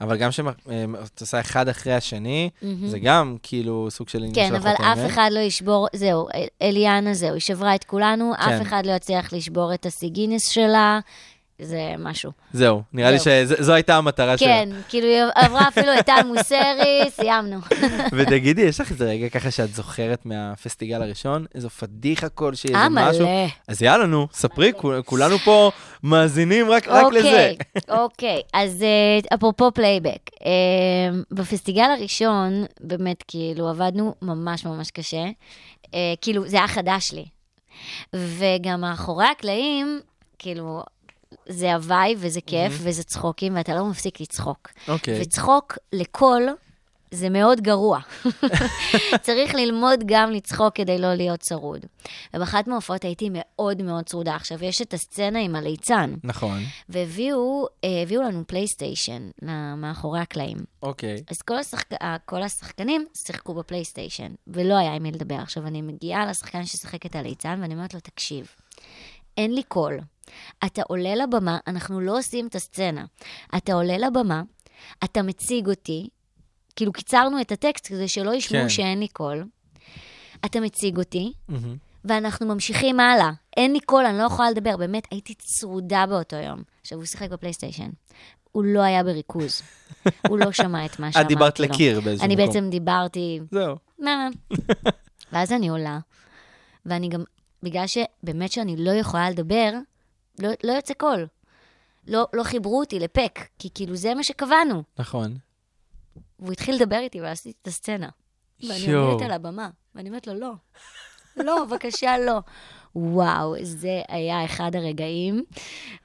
[0.01, 2.51] אבל גם כשאת עושה אחד אחרי השני.
[2.87, 4.99] זה גם כאילו סוג של עניין כן, של אבל החותמת.
[4.99, 6.29] אף אחד לא ישבור, זהו,
[6.63, 8.53] אליאנה זהו, היא שברה את כולנו, כן.
[8.53, 11.01] אף אחד לא יצליח לשבור את השיא גינס שלה.
[11.63, 12.33] זה משהו.
[12.53, 13.57] זהו, נראה לי זהו.
[13.59, 14.49] שזו הייתה המטרה שלה.
[14.49, 17.59] כן, כאילו היא עברה אפילו את טל מוסרי, סיימנו.
[18.13, 21.47] ותגידי, יש לך איזה רגע ככה שאת זוכרת מהפסטיגל הראשון?
[21.55, 23.27] איזו פדיחה כלשהי, אה, איזה משהו?
[23.27, 23.47] מלא.
[23.69, 25.71] אז יאללה, נו, ספרי, כול- כולנו פה
[26.03, 27.53] מאזינים רק רק לזה.
[27.89, 28.41] אוקיי, אוקיי.
[28.55, 30.51] אז אה, אפרופו פלייבק, אה,
[31.31, 35.25] בפסטיגל הראשון, באמת, כאילו, עבדנו ממש ממש קשה.
[35.95, 37.25] אה, כאילו, זה היה חדש לי.
[38.15, 40.01] וגם מאחורי הקלעים,
[40.39, 40.83] כאילו,
[41.49, 44.69] זה הוואי וזה כיף וזה צחוקים, ואתה לא מפסיק לצחוק.
[44.89, 45.23] אוקיי.
[45.23, 46.49] וצחוק לקול
[47.13, 47.99] זה מאוד גרוע.
[49.23, 51.87] צריך ללמוד גם לצחוק כדי לא להיות צרוד.
[52.35, 54.35] ובאחת מההופעות הייתי מאוד מאוד צרודה.
[54.35, 59.31] עכשיו, יש את הסצנה עם הליצן, נכון, והביאו אה, לנו פלייסטיישן
[59.77, 60.57] מאחורי הקלעים.
[60.83, 61.17] אוקיי.
[61.31, 61.93] אז כל, השחק...
[61.93, 65.35] אה, כל השחקנים שיחקו בפלייסטיישן, ולא היה עם מי לדבר.
[65.35, 68.47] עכשיו, אני מגיעה לשחקן ששיחק את הליצן, ואני אומרת לו, תקשיב,
[69.37, 70.01] אין לי קול.
[70.67, 73.05] אתה עולה לבמה, אנחנו לא עושים את הסצנה.
[73.57, 74.43] אתה עולה לבמה,
[75.05, 76.09] אתה מציג אותי,
[76.77, 78.69] כאילו קיצרנו את הטקסט כדי שלא ישמעו כן.
[78.69, 79.45] שאין לי קול.
[80.45, 81.77] אתה מציג אותי, מהמם.
[82.05, 83.31] ואנחנו ממשיכים הלאה.
[83.57, 84.77] אין לי קול, אני לא יכולה לדבר.
[84.77, 86.63] באמת, הייתי צרודה באותו יום.
[86.81, 87.91] עכשיו, הוא שיחק בפלייסטיישן.
[88.53, 89.63] הוא לא היה בריכוז.
[90.29, 91.39] הוא לא שמע את מה את שאמרתי לו.
[91.39, 92.47] דיברת לקיר באיזשהו אני מקום.
[92.47, 93.41] בעצם דיברתי...
[93.51, 93.77] זהו.
[95.33, 95.99] ואז אני עולה,
[96.87, 97.25] ואני גם,
[97.63, 99.71] בגלל שבאמת שאני לא יכולה לדבר,
[100.39, 101.27] לא, לא יוצא קול.
[102.09, 104.83] לא, לא חיברו אותי לפק, כי כאילו זה מה שקבענו.
[104.99, 105.37] נכון.
[106.39, 108.09] והוא התחיל לדבר איתי ועשיתי את הסצנה.
[108.69, 108.93] ואני.
[108.93, 110.53] עומדת על הבמה, ואני אומרת לו, לא.
[111.37, 112.39] לא, בבקשה, לא.
[112.97, 115.45] וואו, זה היה אחד הרגעים.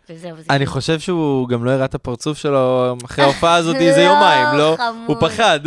[0.10, 4.06] וזהו, זה אני חושב שהוא גם לא הראה את הפרצוף שלו אחרי ההופעה הזאת איזה
[4.06, 4.76] לא, יומיים, לא?
[4.78, 5.08] חמוד.
[5.08, 5.60] הוא פחד.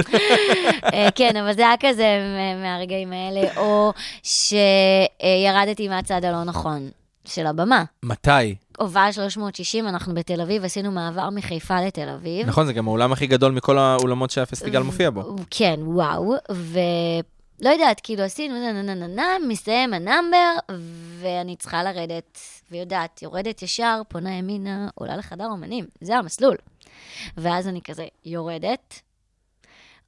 [0.95, 2.19] אה, כן, אבל זה היה כזה
[2.63, 3.93] מהרגעים האלה, או
[4.23, 6.91] שירדתי מהצד הלא נכון
[7.25, 7.85] של הבמה.
[8.03, 8.55] מתי?
[8.79, 12.47] הובאה 360, אנחנו בתל אביב, עשינו מעבר מחיפה לתל אביב.
[12.49, 15.37] נכון, זה גם האולם הכי גדול מכל האולמות שהפסטיגל מופיע בו.
[15.51, 16.35] כן, וואו.
[16.51, 20.55] ולא יודעת, כאילו עשינו נה נה נה נה, מסתיים ה number,
[21.21, 22.39] ואני צריכה לרדת,
[22.71, 25.85] ויודעת, יורדת ישר, פונה ימינה, עולה לחדר אומנים.
[26.01, 26.57] זה המסלול.
[27.37, 29.01] ואז אני כזה יורדת.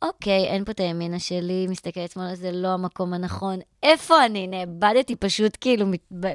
[0.02, 3.58] אוקיי, אין פה את הימינה שלי, מסתכלת שמאלה, זה לא המקום הנכון.
[3.82, 4.46] איפה אני?
[4.46, 5.86] נאבדתי פשוט כאילו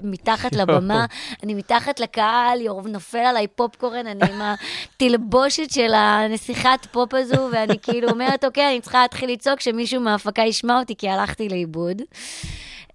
[0.03, 1.05] מתחת לבמה,
[1.43, 8.09] אני מתחת לקהל, נופל עליי פופקורן, אני עם התלבושת של הנסיכת פופ הזו, ואני כאילו
[8.09, 12.01] אומרת, אוקיי, אני צריכה להתחיל לצעוק שמישהו מההפקה ישמע אותי, כי הלכתי לאיבוד.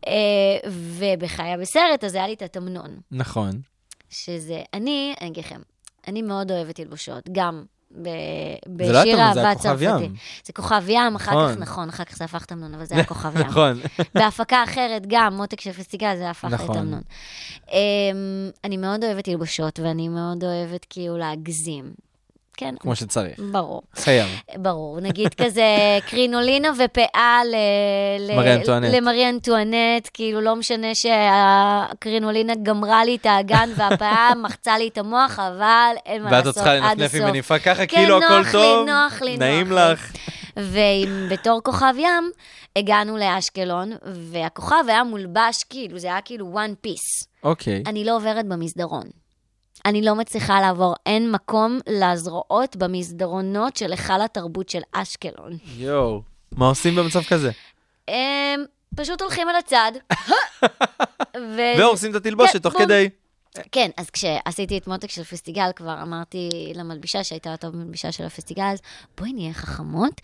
[0.06, 3.00] אה, ובחיה בסרט, אז היה לי את התמנון.
[3.10, 3.50] נכון.
[4.10, 5.60] שזה, אני, אני אגיד לכם,
[6.08, 7.64] אני מאוד אוהבת תלבושות, גם
[8.02, 8.08] ב-
[8.86, 10.04] זה לא היה בשיר תמנון, זה היה אהבה כוכב צרפתי.
[10.04, 10.14] ים.
[10.44, 11.54] זה כוכב ים, אחר נכון.
[11.54, 13.46] כך, נכון, אחר כך זה הפך תמנון, אבל זה היה כוכב ים.
[13.46, 13.80] נכון.
[14.14, 16.76] בהפקה אחרת גם, מותק של פסטיגל, זה הפך נכון.
[16.76, 17.02] לתמנון.
[17.72, 17.76] אמ,
[18.64, 21.92] אני מאוד אוהבת תלבושות, ואני מאוד אוהבת כאילו להגזים.
[22.56, 23.38] כן, כמו שצריך.
[23.52, 23.82] ברור.
[23.94, 24.28] חייב.
[24.56, 25.62] ברור, נגיד כזה
[26.10, 27.54] קרינולינה ופאה ל...
[28.32, 28.94] ל- מרי אנטואנט.
[28.94, 35.38] למרי אנטואנט, כאילו לא משנה שהקרינולינה גמרה לי את האגן והפאה מחצה לי את המוח,
[35.38, 37.30] אבל אין מה ואת עוד לעשות צריכה עד לנפנף עם הסוף.
[37.30, 38.88] מניפה ככה, כן, כאילו הכל נוח לי, טוב.
[38.88, 39.72] נוח לי, נעים.
[39.72, 40.12] לך.
[40.56, 42.30] ובתור כוכב ים,
[42.76, 47.26] הגענו לאשקלון, והכוכב היה מולבש כאילו, זה היה כאילו one piece.
[47.44, 47.82] אוקיי.
[47.86, 49.21] אני לא עוברת במסדרון.
[49.84, 55.52] אני לא מצליחה לעבור, אין מקום לזרועות במסדרונות של היכל התרבות של אשקלון.
[55.76, 56.22] יואו.
[56.52, 57.50] מה עושים במצב כזה?
[58.08, 58.64] הם
[58.96, 59.92] פשוט הולכים על הצד.
[61.56, 62.78] ו- והורסים את התלבושת כן, תוך.
[62.78, 63.08] כדי.
[63.72, 68.62] כן, אז כשעשיתי את מותק של פסטיגל, כבר אמרתי למלבישה, שהייתה אותה מלבישה של הפסטיגל,
[68.72, 68.78] אז
[69.18, 70.20] בואי נהיה חכמות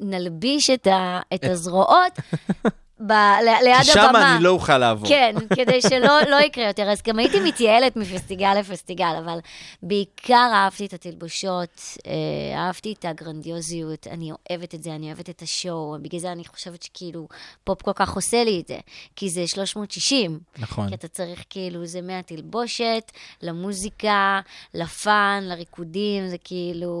[0.00, 2.12] ונלביש את, ה- את הזרועות
[3.00, 4.20] ב- ל- ליד כי הבמה.
[4.20, 5.08] שם אני לא אוכל לעבור.
[5.08, 6.82] כן, כדי שלא לא יקרה יותר.
[6.90, 9.38] אז גם הייתי מתייעלת מפסטיגל לפסטיגל, אבל
[9.82, 12.12] בעיקר אהבתי את התלבושות, אה,
[12.58, 16.82] אהבתי את הגרנדיוזיות, אני אוהבת את זה, אני אוהבת את השואו, בגלל זה אני חושבת
[16.82, 17.28] שכאילו
[17.64, 18.78] פופ כל כך עושה לי את זה,
[19.16, 20.38] כי זה 360.
[20.58, 20.88] נכון.
[20.88, 24.40] כי אתה צריך כאילו, זה מהתלבושת, למוזיקה,
[24.74, 26.96] לפאן, לריקודים, זה כאילו...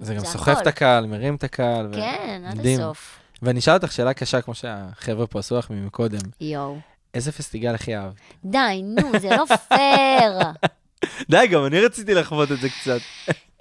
[0.00, 0.24] זה גם.
[0.24, 1.86] סוחף את הקהל, מרים את הקהל.
[1.86, 2.80] ו- כן, עד מדהים.
[2.80, 3.18] הסוף.
[3.44, 6.18] ואני אשאל אותך שאלה קשה, כמו שהחבר'ה פה עשו לך מקודם.
[6.40, 6.78] יואו.
[7.14, 8.14] איזה פסטיגל הכי אהבת?
[8.44, 10.38] די, נו, זה לא פייר.
[11.30, 13.00] די, גם אני רציתי לחוות את זה קצת.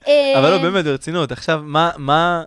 [0.08, 1.32] אה, אבל לא, באמת, ברצינות.
[1.32, 1.62] עכשיו,
[1.98, 2.44] מה.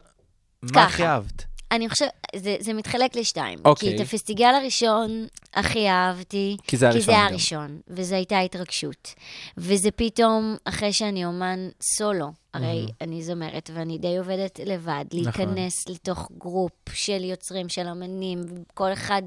[0.74, 1.44] הכי אהבת?
[1.76, 3.58] אני חושבת, זה, זה מתחלק לשתיים.
[3.64, 3.88] אוקיי.
[3.88, 6.56] כי את הפסטיגל הראשון הכי אהבתי.
[6.66, 7.32] כי זה כי הראשון זה היה גם.
[7.32, 9.14] הראשון, וזו הייתה התרגשות.
[9.56, 15.20] וזה פתאום, אחרי שאני אומן סולו, הרי אני זמרת ואני די עובדת לבד, נכון.
[15.22, 18.40] להיכנס לתוך group של יוצרים, של אמנים,
[18.74, 19.22] כל אחד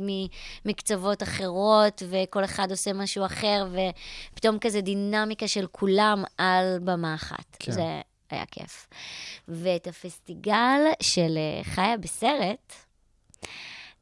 [0.65, 3.67] מקצוות אחרות, וכל אחד עושה משהו אחר,
[4.33, 7.57] ופתאום כזה דינמיקה של כולם על במה אחת.
[7.59, 7.71] כן.
[7.71, 8.01] זה
[8.33, 8.87] היה כיף.
[9.47, 12.73] ואת הפסטיגל של אה, חיה בסרט,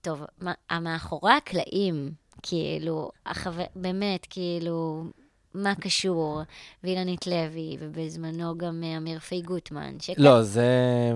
[0.01, 0.21] טוב,
[0.69, 2.11] המאחורי הקלעים,
[2.43, 3.65] כאילו, החבר...
[3.75, 5.03] באמת, כאילו,
[5.53, 6.41] מה קשור?
[6.83, 9.99] ואילנית לוי, ובזמנו גם אה, אמיר פי גוטמן.
[9.99, 10.13] שכ...
[10.17, 10.65] לא, זה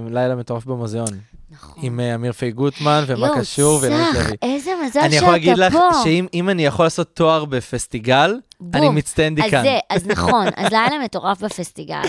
[0.09, 1.07] לילה מטורף במוזיאון.
[1.51, 1.83] נכון.
[1.83, 4.37] עם אה, אמיר פי גוטמן, ומה קשור, יואו, ואילנית לוי.
[4.41, 5.89] איזה מזל אני שאתה יכול להגיד לך פה.
[6.03, 8.39] שאם אם אני יכול לעשות תואר בפסטיגל,
[8.73, 8.95] אני בום.
[8.95, 9.49] מצטיינדי אז.
[9.49, 12.01] זה, אז נכון, אז לילה מטורף בפסטיגל,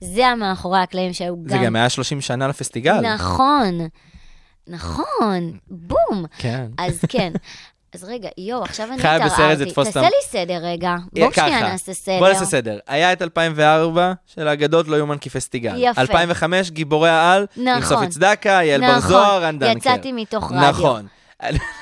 [0.00, 1.64] זה המאחורי הקלעים שהיו זה גם...
[1.64, 3.00] גם היה 30 שנה לפסטיגל.
[3.00, 3.78] נכון,
[4.66, 6.24] נכון, בום.
[6.38, 6.66] כן.
[6.78, 7.32] אז כן.
[7.94, 9.70] אז רגע, יואו, עכשיו אני חיה בסרט זה התערערתי.
[9.70, 10.10] תפוס תעשה אותם.
[10.10, 10.96] לי סדר רגע.
[11.14, 11.60] יהיה בואו שנייה.
[11.60, 12.18] נעשה סדר.
[12.18, 12.78] בוא נעשה סדר.
[12.88, 15.74] היה את 2004 של האגדות לא יאומן כפסטיגל.
[15.76, 16.00] יפה.
[16.00, 17.82] 2005 גיבורי העל, עם נכון.
[17.96, 19.10] סופי צדקה, יעל בר נכון.
[19.10, 19.78] זוהר, רן דנקר.
[19.78, 20.68] יצאתי מתוך רדיו.
[20.70, 21.06] נכון.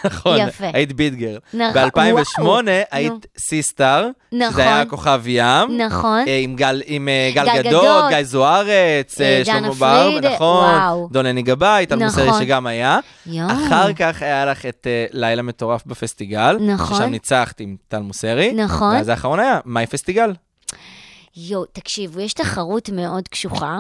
[0.04, 0.64] נכון, יפה.
[0.72, 1.38] היית ביטגר.
[1.54, 2.60] נכון, ב-2008 וואו.
[2.90, 3.18] היית נו.
[3.38, 4.52] סי-סטאר, נכון.
[4.52, 5.80] שזה היה כוכב ים.
[5.80, 6.24] נכון.
[6.28, 8.04] אה, עם גל, עם אה, גל גל גדות, גדות.
[8.08, 11.08] גיא זוארץ, אה, שלמה בר, נכון, וואו.
[11.12, 12.42] דונני גבאי, טל מוסרי נכון.
[12.42, 12.98] שגם היה.
[13.26, 13.46] יואו.
[13.50, 16.96] אחר כך היה לך את אה, לילה מטורף בפסטיגל, נכון.
[16.96, 18.52] ששם ניצחת עם טל מוסרי.
[18.52, 18.94] נכון.
[18.94, 20.32] ואז האחרון היה מאי פסטיגל.
[21.36, 23.78] יואו, תקשיבו, יש תחרות מאוד קשוחה,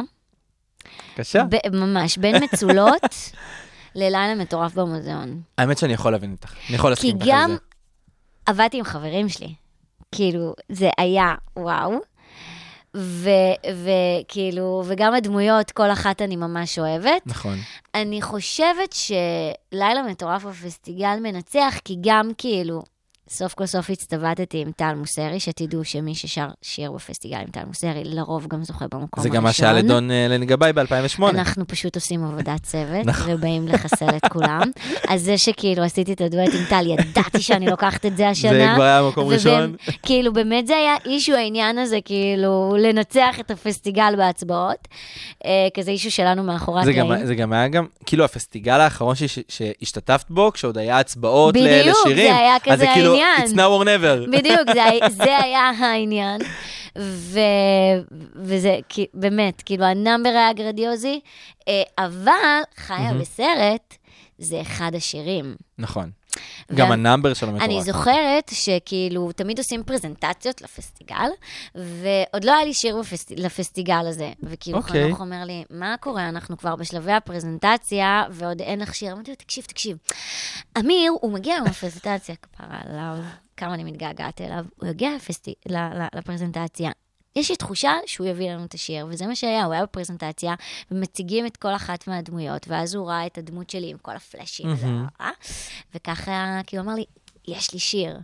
[1.12, 1.42] בבקשה.
[1.50, 3.02] ב- ממש, בין מצולות
[3.94, 5.40] ללילה מטורף במוזיאון.
[5.58, 7.56] האמת שאני יכול להבין אותך, אני יכול כי להסכים איתך על גם זה.
[8.46, 9.54] עבדתי עם חברים שלי.
[10.12, 11.92] כאילו, זה היה וואו.
[13.64, 17.22] וכאילו, וגם הדמויות, כל אחת אני ממש אוהבת.
[17.26, 17.58] נכון.
[17.94, 22.82] אני חושבת שלילה מטורף בפסטיגל מנצח, כי גם כאילו,
[23.30, 28.02] סוף כל סוף הצטוותתי עם טל מוסרי, שתדעו שמי ששר שיר בפסטיגל עם טל מוסרי,
[28.04, 29.22] לרוב גם זוכה במקום הראשון.
[29.22, 31.22] זה גם מה שהיה לדון אה, לני גבאי ב-2008.
[31.28, 33.32] אנחנו פשוט עושים עבודת צוות, נכון.
[33.34, 34.70] ובאים לחסל את כולם.
[35.10, 38.52] אז זה שכאילו עשיתי את הדואט עם טל, ידעתי שאני לוקחת את זה השנה.
[38.52, 39.76] זה כבר היה מקום ראשון.
[40.02, 44.88] כאילו, באמת זה היה אישו העניין הזה, כאילו, לנצח את הפסטיגל בהצבעות.
[45.44, 47.26] אה, כזה issue שלנו מאחורי הקלעים.
[47.26, 49.14] זה גם היה גם, כאילו הפסטיגל האחרון
[49.48, 52.32] שהשתתפת בו, כשעוד היה הצבעות ל- בדיוק, לשירים.
[52.32, 53.46] זה היה כזה כאילו, העניין.
[53.46, 54.26] it's now or never.
[54.38, 54.82] בדיוק, זה,
[55.24, 56.40] זה היה העניין.
[56.98, 57.40] ו,
[58.36, 61.20] וזה כי- באמת, כאילו, ה number היה גרנדיוזי,
[61.68, 62.32] אה, אבל
[62.76, 63.96] חיה בסרט
[64.38, 65.54] זה אחד השירים.
[65.78, 66.10] נכון.
[66.74, 67.62] גם ה number שלו מטורף.
[67.70, 71.28] אני זוכרת שכאילו, תמיד עושים פרזנטציות לפסטיגל,
[71.74, 73.32] ועוד לא היה לי שיר בפסט...
[73.36, 74.32] לפסטיגל הזה.
[74.42, 75.06] וכאילו, אוקיי.
[75.06, 76.28] חנוך אומר לי, מה קורה?
[76.28, 79.12] אנחנו כבר בשלבי הפרזנטציה, ועוד אין לך שיר.
[79.12, 79.96] אמרתי לו, תקשיב, תקשיב.
[80.78, 83.16] אמיר, הוא מגיע עם הפרזנטציה, כפרה עליו,
[83.56, 84.64] כמה אני מתגעגעת אליו.
[84.76, 85.54] הוא יגיע לפסטי...
[86.14, 86.90] לפרזנטציה.
[87.36, 90.54] יש לי תחושה שהוא יביא לנו את השיר, וזה מה שהיה, הוא היה בפרזנטציה,
[90.90, 94.66] ומציגים את כל אחת מהדמויות, ואז הוא ראה את הדמות שלי עם כל הפלאשים,
[95.20, 95.30] אה?
[95.94, 97.04] וככה, כאילו, אמר לי,
[97.48, 98.16] יש לי שיר.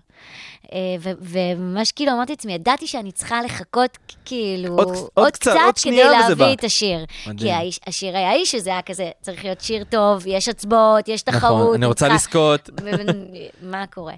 [0.73, 0.79] אה,
[1.21, 5.97] וממש כאילו אמרתי לעצמי, ידעתי שאני צריכה לחכות כאילו עוד- עוד, עוד קצת, עוד כדי
[6.29, 6.55] להביא.
[6.55, 7.05] את השיר.
[7.27, 7.39] מדהים.
[7.39, 11.23] כי האיש, השיר היה איש שזה היה כזה, צריך להיות שיר טוב, יש הצבעות, יש
[11.23, 11.61] תחרות.
[11.63, 12.71] נכון, אני רוצה לזכות.
[13.63, 14.15] מה קורה?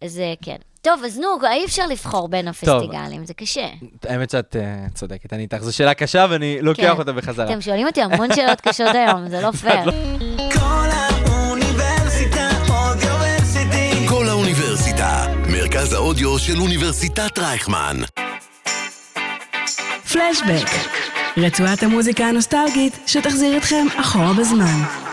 [0.00, 0.56] אז אה, כן.
[0.82, 3.66] טוב, אז נו, אי אפשר לבחור בין הפסטיגלים, זה קשה.
[4.04, 5.56] האמת שאת אה, צודקת, אני איתך.
[5.60, 6.98] זו שאלה קשה ואני לוקח כן.
[6.98, 7.46] אותה בחזרה.
[7.46, 9.84] אתם שואלים אותי המון שאלות קשות היום, זה לא פייר.
[10.52, 14.08] כל האוניברסיטה אודיוורסיטי.
[14.08, 17.96] כל האוניברסיטה, מרכז האודיו של אוניברסיטת רייכמן.
[20.12, 20.68] פלשבק,
[21.36, 25.11] רצועת המוזיקה הנוסטלגית שתחזיר אתכם אחורה בזמן.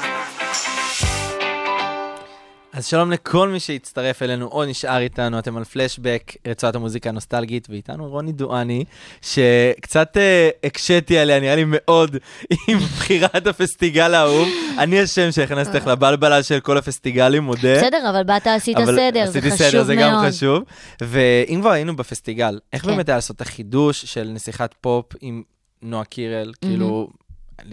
[2.80, 7.68] אז שלום לכל מי שהצטרף אלינו או נשאר איתנו, אתם על פלשבק, רצועת המוזיקה הנוסטלגית,
[7.70, 8.84] ואיתנו רוני דואני,
[9.22, 12.18] שקצת אה, הקשיתי עליה, נראה לי מאוד,
[12.68, 14.48] עם בחירת הפסטיגל האהוב.
[14.78, 17.78] אני השם שהכנסתי לך לבלבלה של כל הפסטיגלים, מודה.
[17.78, 20.28] בסדר, אבל באת, עשית אבל סדר, זה עשיתי חשוב סדר, זה גם מאוד.
[20.28, 20.64] חשוב.
[21.02, 22.88] ואם כבר היינו בפסטיגל, איך כן.
[22.88, 25.44] באמת היה לעשות את החידוש של נסיכת פופ עם
[25.82, 26.52] נועה קירל?
[26.62, 27.10] כאילו,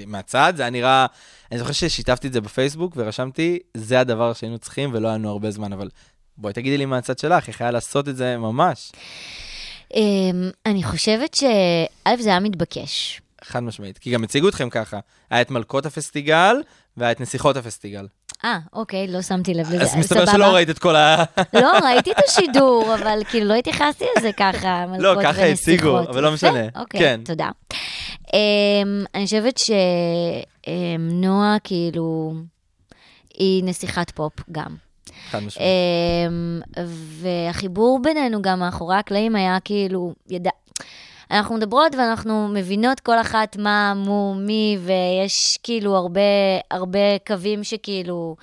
[0.06, 1.06] מהצד זה היה נראה...
[1.50, 5.50] אני זוכר ששיתפתי את זה בפייסבוק ורשמתי, זה הדבר שהיינו צריכים ולא היה לנו הרבה
[5.50, 5.88] זמן, אבל
[6.38, 8.92] בואי תגידי לי מהצד שלך, איך היה לעשות את זה ממש?
[9.94, 13.20] אמ, אני חושבת שא', זה היה מתבקש.
[13.44, 13.98] חד משמעית.
[13.98, 14.98] כי גם הציגו אתכם ככה,
[15.30, 16.56] היה את מלכות הפסטיגל
[16.96, 18.06] והיה את נסיכות הפסטיגל.
[18.46, 20.32] אה, אוקיי, לא שמתי לב לזה, אז מסתבר סבבה.
[20.32, 21.24] שלא ראית את כל ה...
[21.62, 25.34] לא, ראיתי את השידור, אבל כאילו לא התייחסתי לזה ככה, מלכות לא, ונסיכות.
[25.34, 26.64] ככה הציגו, אבל לא משנה.
[26.76, 27.20] אוקיי, כן.
[27.24, 27.48] תודה.
[28.34, 29.60] אמ, אני חושבת
[30.66, 32.34] שנועה, כאילו,
[33.34, 34.76] היא נסיכת פופ גם.
[35.30, 35.68] חד משמעית.
[36.28, 36.60] אמ,
[37.20, 40.50] והחיבור בינינו גם מאחורי הקלעים היה כאילו, ידע...
[41.30, 46.20] אנחנו מדברות ואנחנו מבינות כל אחת מה, מו, מי, ויש כאילו הרבה,
[46.70, 48.36] הרבה קווים שכאילו...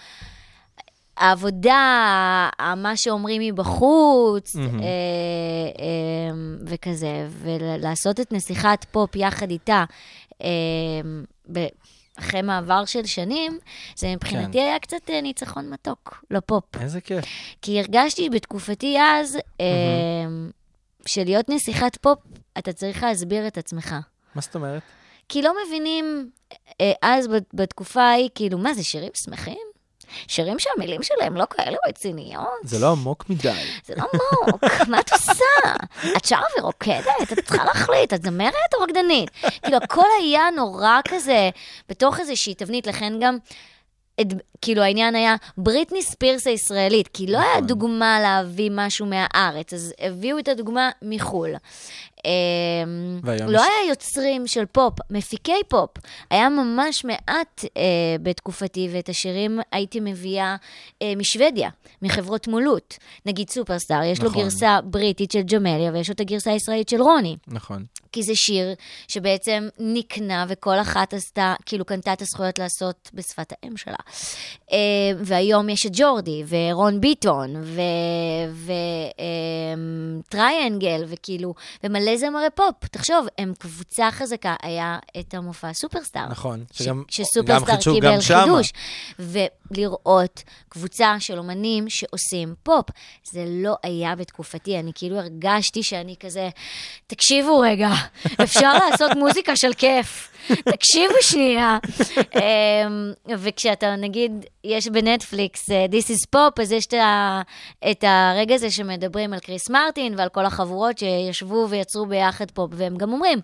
[1.18, 4.80] העבודה, מה שאומרים מבחוץ, מהמם.
[4.80, 4.86] אה,
[5.80, 9.84] אה, וכזה, ולעשות את נסיכת פופ יחד איתה,
[10.42, 10.50] אה,
[11.52, 11.68] ב-
[12.20, 13.60] אחרי מעבר של שנים,
[13.96, 14.64] זה מבחינתי כן.
[14.66, 16.64] היה קצת אה, ניצחון מתוק לפופ.
[16.82, 17.26] איזה כיף.
[17.62, 19.66] כי הרגשתי בתקופתי אז, אה,
[21.06, 22.20] שלהיות נסיכת פופ,
[22.58, 23.96] אתה צריך להסביר את עצמך.
[24.36, 24.82] מה זאת אומרת?
[25.30, 26.30] כי לא מבינים
[26.82, 29.58] אה, אז בת- בתקופה ההיא, כאילו, מה זה שירים שמחים?
[30.28, 32.48] שירים שהמילים שלהם לא כאלה רציניות?
[32.64, 33.54] זה לא עמוק מדי.
[33.86, 35.34] זה לא עמוק, מה את עושה?
[36.18, 37.04] את שרה ורוקדת?
[37.34, 39.30] את צריכה להחליט, את זמרת או רקדנית?
[39.64, 41.50] כאילו, הכל היה נורא כזה,
[41.90, 43.38] בתוך איזושהי תבנית, לכן גם...
[44.22, 44.28] את,
[44.62, 50.40] כאילו העניין היה בריטני ספירס הישראלית, כי לא היה דוגמה להביא משהו מהארץ, אז הביאו
[50.40, 51.56] את הדוגמה מחו"ל.
[52.26, 55.90] אמ, לא היה יוצרים של פופ, מפיקי פופ.
[56.30, 57.82] היה ממש מעט אה,
[58.24, 60.56] בתקופתי, ואת השירים הייתי מביאה
[61.02, 61.70] אה, משוודיה,
[62.02, 62.98] מחברות מו"לות.
[63.26, 64.42] נגיד סופרסטאר, יש לו נכון.
[64.42, 67.36] גרסה בריטית של ג'מליה, ויש לו את הגרסה הישראלית של רוני.
[67.48, 67.86] נכון.
[68.14, 68.74] כי זה שיר
[69.08, 73.96] שבעצם נקנה, וכל אחת עשתה, כאילו קנתה את הזכויות לעשות בשפת האם שלה.
[74.72, 74.78] אה,
[75.24, 77.56] והיום יש את ג'ורדי, ורון ביטון,
[80.28, 82.76] וטריאנגל, וכאילו, ומלא זמרי פופ.
[82.92, 86.28] תחשוב, הם קבוצה חזקה, היה את המופע סופרסטאר.
[86.30, 86.64] נכון.
[86.72, 88.46] ש- שגם- גם שסופרסטאר חידשו קיבל גם שמה.
[89.78, 92.86] ולראות קבוצה של אומנים שעושים פופ,
[93.24, 94.80] זה לא היה בתקופתי.
[94.80, 96.50] אני כאילו הרגשתי שאני כזה,
[97.08, 97.90] תקשיבו רגע,
[98.44, 100.34] אפשר לעשות מוזיקה של כיף.
[100.48, 101.78] תקשיבו שנייה.
[102.36, 106.88] אמ, וכשאתה, נגיד, יש בנטפליקס אה, This is Pop, אז יש
[107.92, 112.98] את הרגע הזה שמדברים על קריס מרטין ועל כל החבורות שישבו ויצרו ביחד פופ, והם
[112.98, 113.40] גם אומרים,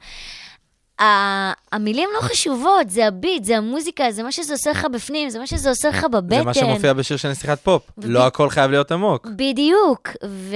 [0.99, 5.39] המילים לא חשובות, זה ה beat, זה המוזיקה, זה מה שזה עושה לך בפנים, זה
[5.39, 6.35] מה שזה עושה לך בבטן.
[6.37, 7.91] זה מה שמופיע בשיר של נסיכת פופ.
[7.97, 9.27] וב- לא הכל חייב להיות עמוק.
[9.35, 10.55] בדיוק, ו-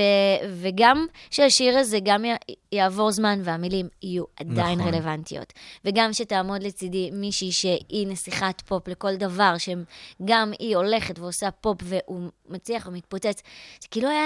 [0.62, 2.36] וגם שהשיר הזה גם י-
[2.72, 4.94] יעבור זמן והמילים יהיו עדיין נכון.
[4.94, 5.54] רלוונטיות.
[5.86, 12.20] וגם שתעמוד לצידי מישהי שהיא נסיכת פופ לכל דבר, שגם היא הולכת ועושה פופ והוא
[12.50, 13.42] מצליח ומתפוצץ.
[13.82, 14.26] זה כאילו היה,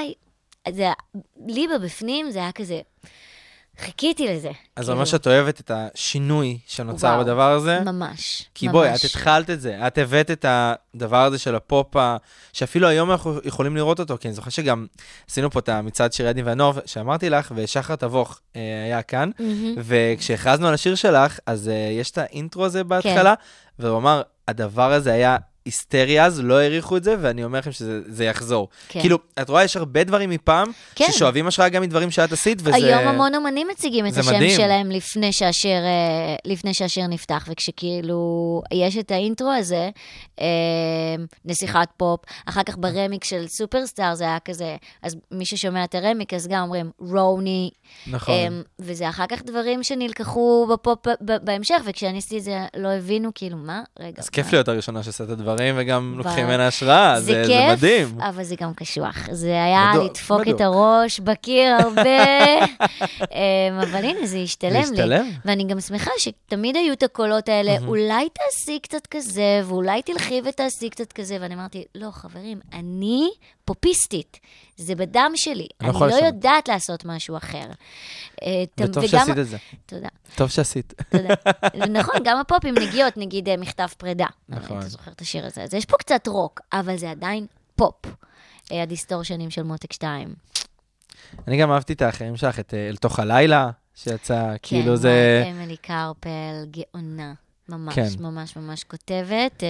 [0.69, 0.87] זה,
[1.47, 2.81] לי בבפנים זה היה כזה,
[3.79, 4.51] חיכיתי לזה.
[4.75, 7.79] אז כאילו, ממש את אוהבת את השינוי שנוצר וואו, בדבר הזה.
[7.79, 8.73] ממש, כי ממש.
[8.73, 12.17] בואי, את התחלת את זה, את הבאת את הדבר הזה של הפופ, ה-
[12.53, 14.85] שאפילו היום אנחנו יכולים לראות אותו, כי אני זוכר שגם
[15.29, 19.75] עשינו פה את המצעד שירי הדין והנוער, שאמרתי לך, ושחר תבוך אה, היה כאן, מהמם.
[19.77, 23.33] וכשהכרזנו על השיר שלך, אז אה, יש את האינטרו הזה בהתחלה,
[23.79, 28.01] והוא אמר, הדבר הזה היה היסטרי אז, לא העריכו את זה, ואני אומר לכם שזה
[28.05, 28.67] זה יחזור.
[28.89, 28.99] כן.
[28.99, 31.05] כאילו, את רואה, יש הרבה דברים מפעם, כן.
[31.11, 32.75] ששואבים השראה גם מדברים שאת עשית, וזה...
[32.75, 34.57] היום המון אומנים מציגים את השם מדהים.
[34.57, 39.89] שלהם לפני שהשיר, אה, לפני שהשיר נפתח, וכשכאילו יש את ה intro הזה,
[40.41, 40.45] אה,
[41.45, 46.33] נסיכת פופ, אחר כך ברמיקס של סופרסטאר זה היה כזה, אז מי ששומע את הרמיקס,
[46.33, 47.69] אז גם אומרים רוני,
[48.07, 48.33] נכון.
[48.33, 48.47] אה,
[48.79, 53.81] וזה אחר כך דברים שנלקחו בפופ בהמשך, וכשאני עשיתי את זה לא הבינו, כאילו, מה?
[53.99, 54.21] רגע.
[54.21, 54.51] אז כיף מה?
[54.51, 58.21] להיות הראשונה שעושה את הדברים, וגם ב- לוקחים ממנה השראה, זה זה זה כיף, מדהים.
[58.21, 59.17] אבל זה גם קשוח.
[59.31, 60.55] זה היה בדוק, לדפוק בדוק.
[60.55, 62.25] את הראש בקיר הרבה,
[63.21, 64.85] אמ, אבל הנה, זה השתלם לי.
[64.85, 65.29] זה השתלם.
[65.45, 70.89] ואני גם שמחה שתמיד היו את הקולות האלה, אולי תעשי קצת כזה, ואולי תלכי ותעשי
[70.89, 73.29] קצת כזה, ואני אמרתי, לא, חברים, אני
[73.65, 74.39] פופיסטית,
[74.77, 76.23] זה בדם שלי, אני לא לא לשנות.
[76.23, 77.57] יודעת לעשות משהו אחר.
[78.43, 79.57] אה, וטוב וגם- שעשית את זה.
[79.85, 80.07] תודה.
[80.35, 80.93] טוב שעשית.
[81.09, 81.33] תודה.
[81.89, 84.25] נכון, גם הפופ עם נגיעות, נגיד אה, מכתב פרידה.
[84.49, 84.79] נכון.
[84.79, 85.63] אתה זוכר את השיר הזה.
[85.63, 88.05] אז יש פה קצת רוק, אבל זה עדיין פופ.
[88.71, 90.33] אה, הדיסטורשנים של מותק 2.
[91.47, 95.41] אני גם אהבתי את האחרים שלך, את אה, אל תוך הלילה, שיצא, כאילו כן, זה...
[95.43, 97.33] וואי, אמילי קרפל, גאונה.
[97.69, 98.07] ממש, כן.
[98.19, 99.63] ממש ממש כותבת.
[99.63, 99.69] אה,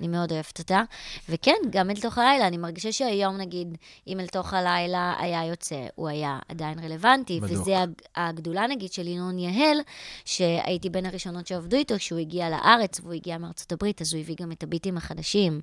[0.00, 0.82] אני מאוד אוהבת אותה.
[1.28, 5.86] וכן, גם אל תוך הלילה, אני מרגישה שהיום, נגיד, אם אל תוך הלילה היה יוצא,
[5.94, 7.40] הוא היה עדיין רלוונטי.
[7.40, 7.60] בדוק.
[7.60, 9.76] וזה הג- הגדולה, נגיד, של ינון יהל,
[10.24, 14.36] שהייתי בין הראשונות שעבדו איתו, כשהוא הגיע לארץ, והוא הגיע מארצות הברית, אז הוא הביא
[14.40, 15.60] גם את הביטים החדשים.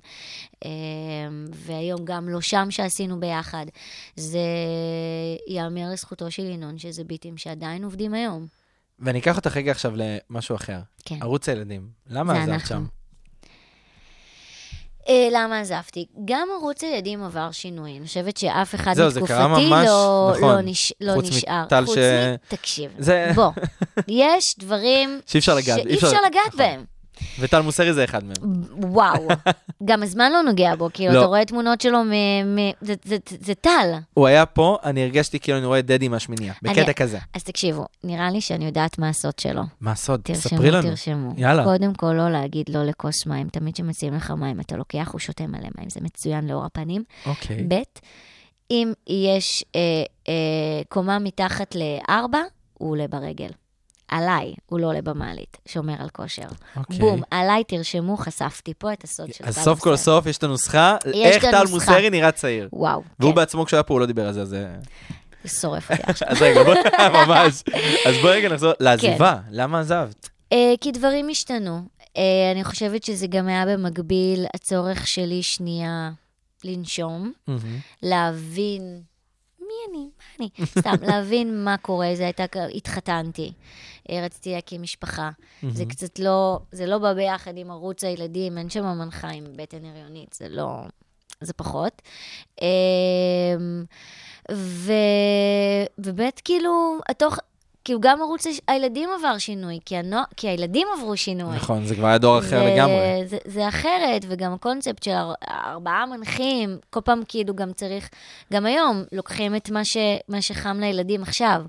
[0.64, 0.70] אה,
[1.52, 3.66] והיום גם לא שם שעשינו ביחד.
[4.16, 4.38] זה
[5.48, 8.46] ייאמר לזכותו של ינון, שזה ביטים שעדיין עובדים היום.
[8.98, 10.78] ואני אקח אותך רגע עכשיו למשהו אחר.
[11.04, 11.18] כן.
[11.22, 11.88] ערוץ הילדים.
[12.10, 12.68] למה עזבת אנחנו.
[12.68, 12.84] שם?
[15.08, 16.06] אה, למה עזבתי?
[16.24, 17.98] גם ערוץ הילדים עבר שינוי.
[17.98, 20.54] אני חושבת שאף אחד זהו, זה מתקופתי ממש, לא, נכון.
[20.54, 21.62] לא, נש, לא חוץ נשאר.
[21.64, 22.36] מטל חוץ ש- מ...
[22.48, 23.50] תקשיב, זה- בוא,
[24.08, 26.58] יש דברים שאי אפשר לגעת, אי שאי אפשר- אפשר לגעת נכון.
[26.58, 26.84] בהם.
[27.40, 28.36] וטל מוסרי זה אחד מהם.
[28.92, 29.28] וואו.
[29.84, 31.18] גם הזמן לא נוגע בו, כאילו, לא.
[31.18, 32.10] אתה רואה תמונות שלו מ...
[32.56, 33.92] מ- זה- זה- זה טל.
[34.14, 37.18] הוא היה פה, אני הרגשתי כאילו אני רואה את דדי מהשמינייה, בקטע אני- כזה.
[37.34, 39.62] אז תקשיבו, נראה לי שאני יודעת מה הסוד שלו.
[39.80, 40.20] מה הסוד?
[40.24, 40.88] תרשמו, ספרי לנו.
[40.88, 41.32] תרשמו.
[41.36, 41.64] יאללה.
[41.64, 43.48] קודם כל, לא להגיד לא לכוס מים.
[43.48, 47.04] תמיד כשמציעים לך מים, אתה לוקח, הוא שותה מלא מים, זה מצוין לאור הפנים.
[47.26, 47.64] אוקיי.
[47.68, 47.74] ב',
[48.70, 49.80] אם יש אה,
[50.28, 50.34] אה,
[50.88, 52.38] קומה מתחת לארבע,
[52.74, 53.48] הוא עולה ברגל.
[54.12, 56.42] עליי, הוא לא עולה במעלית, שומר על כושר.
[56.76, 56.98] אוקיי.
[56.98, 60.04] בום, עליי תרשמו, חשפתי פה את הסוד של אז טל סוף כל מוסרי.
[60.04, 61.64] סוף יש את הנוסחה, איך טל.
[61.70, 62.68] מוסרי נראה צעיר.
[62.72, 64.48] וואו, והוא כן, בעצמו כשהיה פה הוא לא דיבר על זה, אז.
[64.48, 64.66] זה
[65.60, 66.28] שורף אותי עכשיו.
[66.28, 66.78] אז רגע, בואי,
[67.26, 67.62] ממש.
[68.06, 69.50] אז בואי רגע נחזור לעזיבה, כן.
[69.50, 70.30] למה עזבת?
[70.52, 71.82] אה, כי דברים השתנו.
[72.16, 76.10] אה, אני חושבת שזה גם היה במקביל הצורך שלי שנייה
[76.64, 77.32] לנשום,
[78.02, 79.00] להבין
[79.90, 83.52] אני, מה אני, סתם, להבין מה קורה, זה הייתה, התחתנתי,
[84.10, 85.30] רציתי להקים משפחה.
[85.70, 89.84] זה קצת לא, זה לא בא ביחד עם ערוץ הילדים, אין שם מנחה עם בטן
[89.84, 90.82] הריונית, זה לא,
[91.40, 92.02] זה פחות.
[94.52, 94.92] ו...
[95.98, 97.38] ובאמת, כאילו, התוך...
[97.84, 100.22] כאילו, גם ערוץ הילדים עבר שינוי, כי, הנוע...
[100.36, 101.56] כי הילדים עברו שינוי.
[101.56, 102.94] נכון, זה כבר היה דור אחר ו- לגמרי.
[103.26, 108.08] זה, זה אחרת, וגם הקונספט של אר- ארבעה מנחים, כל פעם כאילו גם צריך,
[108.52, 109.96] גם היום לוקחים את מה, ש,
[110.28, 111.62] מה שחם לילדים עכשיו.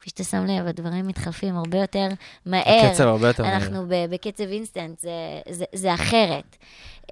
[0.00, 2.06] כפי שאתה שם לב, הדברים מתחלפים הרבה יותר
[2.46, 2.86] מהר.
[2.90, 3.56] הקצב הרבה יותר מהר.
[3.56, 5.10] אנחנו ב- בקצב אינסטנט, זה,
[5.50, 6.56] זה, זה אחרת.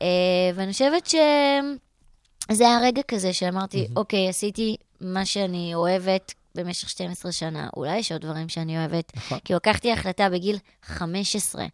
[0.03, 0.07] אה,
[0.55, 7.69] ואני חושבת שזה היה רגע כזה שאמרתי, אוקיי, עשיתי מה שאני אוהבת במשך 12 שנה,
[7.77, 9.13] אולי יש עוד דברים שאני אוהבת.
[9.17, 9.39] נכון.
[9.45, 11.67] כי לקחתי החלטה בגיל 15.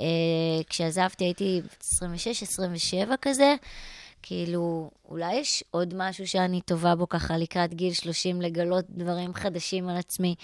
[0.00, 0.06] אה,
[0.68, 3.54] כשעזבתי הייתי 26-27 כזה.
[4.22, 9.88] כאילו, אולי יש עוד משהו שאני טובה בו ככה לקראת גיל 30, לגלות דברים חדשים
[9.88, 10.34] על עצמי.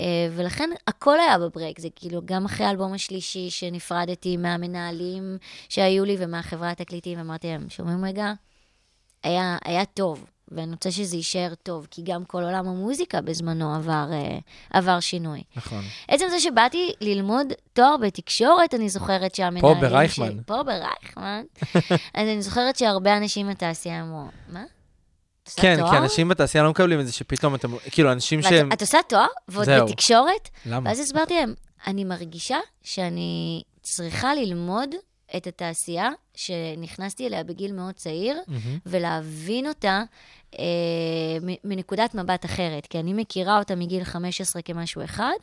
[0.00, 1.80] אה, ולכן הכל היה בברייק.
[1.80, 8.04] זה כאילו, גם אחרי האלבום השלישי שנפרדתי מהמנהלים שהיו לי ומהחברה התקליטים, אמרתי להם, שומעים
[8.04, 8.32] רגע?
[9.22, 14.06] היה, היה טוב, ואני רוצה שזה יישאר טוב, כי גם כל עולם המוזיקה בזמנו עבר,
[14.12, 14.38] אה,
[14.70, 15.42] עבר שינוי.
[15.56, 15.82] נכון.
[16.08, 20.26] עצם זה שבאתי ללמוד תואר בתקשורת, אני זוכרת שהמנהלים פה ברייכמן.
[20.26, 21.42] שלי- פה ברייכמן.
[22.14, 24.64] אז אני זוכרת שהרבה אנשים בתעשייה אמרו, מה?
[25.56, 25.90] כן, תואר?
[25.90, 28.72] כי אנשים בתעשייה לא מקבלים את זה שפתאום אתם, כאילו, אנשים ואת- שהם...
[28.72, 29.26] את עושה תואר?
[29.48, 29.86] ועוד זהו.
[29.86, 30.48] בתקשורת?
[30.66, 30.88] למה?
[30.90, 31.54] ואז הסברתי להם,
[31.86, 34.94] אני מרגישה שאני צריכה ללמוד
[35.36, 36.08] את התעשייה
[36.38, 38.78] שנכנסתי אליה בגיל מאוד צעיר, מהמם.
[38.86, 40.02] ולהבין אותה
[40.58, 40.64] אה,
[41.64, 45.36] מנקודת מבט אחרת, כי אני מכירה אותה מגיל 15 כמשהו אחד,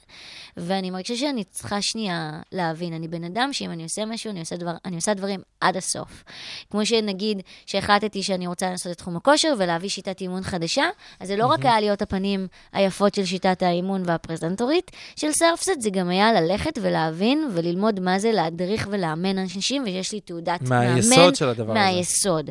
[0.58, 2.94] ואני מרגישה שאני צריכה שנייה להבין.
[2.94, 6.24] אני בן אדם שאם אני עושה משהו, אני עושה, דבר, אני עושה דברים עד הסוף.
[6.72, 10.86] כמו שנגיד, שהחלטתי שאני רוצה לעשות את תחום הכושר ולהביא שיטת אימון חדשה,
[11.20, 15.90] אז זה לא רק היה להיות הפנים היפות של שיטת האימון והפרזנטורית של סרפסט, זה
[15.90, 20.85] גם היה ללכת ולהבין וללמוד מה זה להדריך ולאמן אנשים, ויש לי תעודת מאמן.
[20.94, 21.74] מהיסוד של הדבר הזה.
[21.74, 22.50] מהיסוד.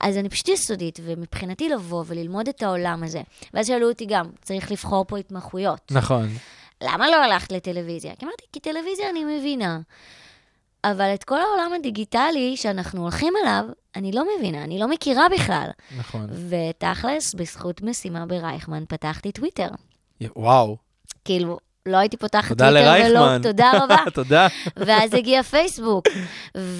[0.00, 3.22] אז אני פשוט יסודית, ומבחינתי לבוא וללמוד את העולם הזה.
[3.54, 5.80] ואז שאלו אותי גם, צריך לבחור פה התמחויות.
[5.90, 6.28] נכון.
[6.82, 8.14] למה לא הלכת לטלוויזיה?
[8.18, 9.78] כי אמרתי, כי טלוויזיה אני מבינה.
[10.84, 13.64] אבל את כל העולם הדיגיטלי שאנחנו הולכים אליו,
[13.96, 15.70] אני לא מבינה, אני לא מכירה בכלל.
[15.98, 16.26] נכון.
[16.48, 19.68] ותכלס, בזכות משימה ברייכמן, פתחתי טוויטר.
[20.36, 20.76] וואו.
[21.24, 23.42] כאילו, לא הייתי פותחת תודה טוויטר ולא, לרייכמן.
[23.42, 23.96] תודה רבה.
[24.14, 24.46] תודה.
[24.76, 26.06] ואז הגיע פייסבוק,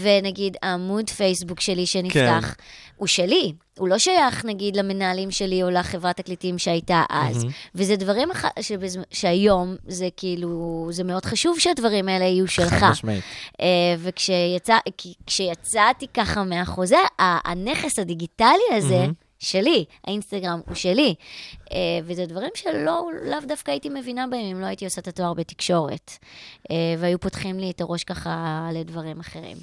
[0.02, 2.62] ונגיד העמוד פייסבוק שלי שנפתח, כן.
[2.96, 7.46] הוא שלי, הוא לא שייך נגיד למנהלים שלי או לחברת תקליטים שהייתה אז.
[7.74, 8.44] וזה דברים אח...
[8.60, 8.98] שבז...
[9.10, 10.48] שהיום זה כאילו,
[10.90, 12.74] זה מאוד חשוב שהדברים האלה יהיו שלך.
[12.74, 13.24] חד משמעית.
[13.60, 13.66] אה,
[13.98, 18.46] וכשיצא, כי- כשיצאתי ככה מהחוזה, הנכס הדיגיטלי
[18.76, 19.12] הזה, מהמם.
[19.38, 21.14] שלי, האינסטגרם הוא שלי.
[21.72, 25.34] אה, וזה דברים שלא, לאו דווקא הייתי מבינה בהם אם לא הייתי עושה את התואר
[25.34, 26.10] בתקשורת.
[26.70, 29.56] אה, והיו פותחים לי את הראש ככה לדברים אחרים.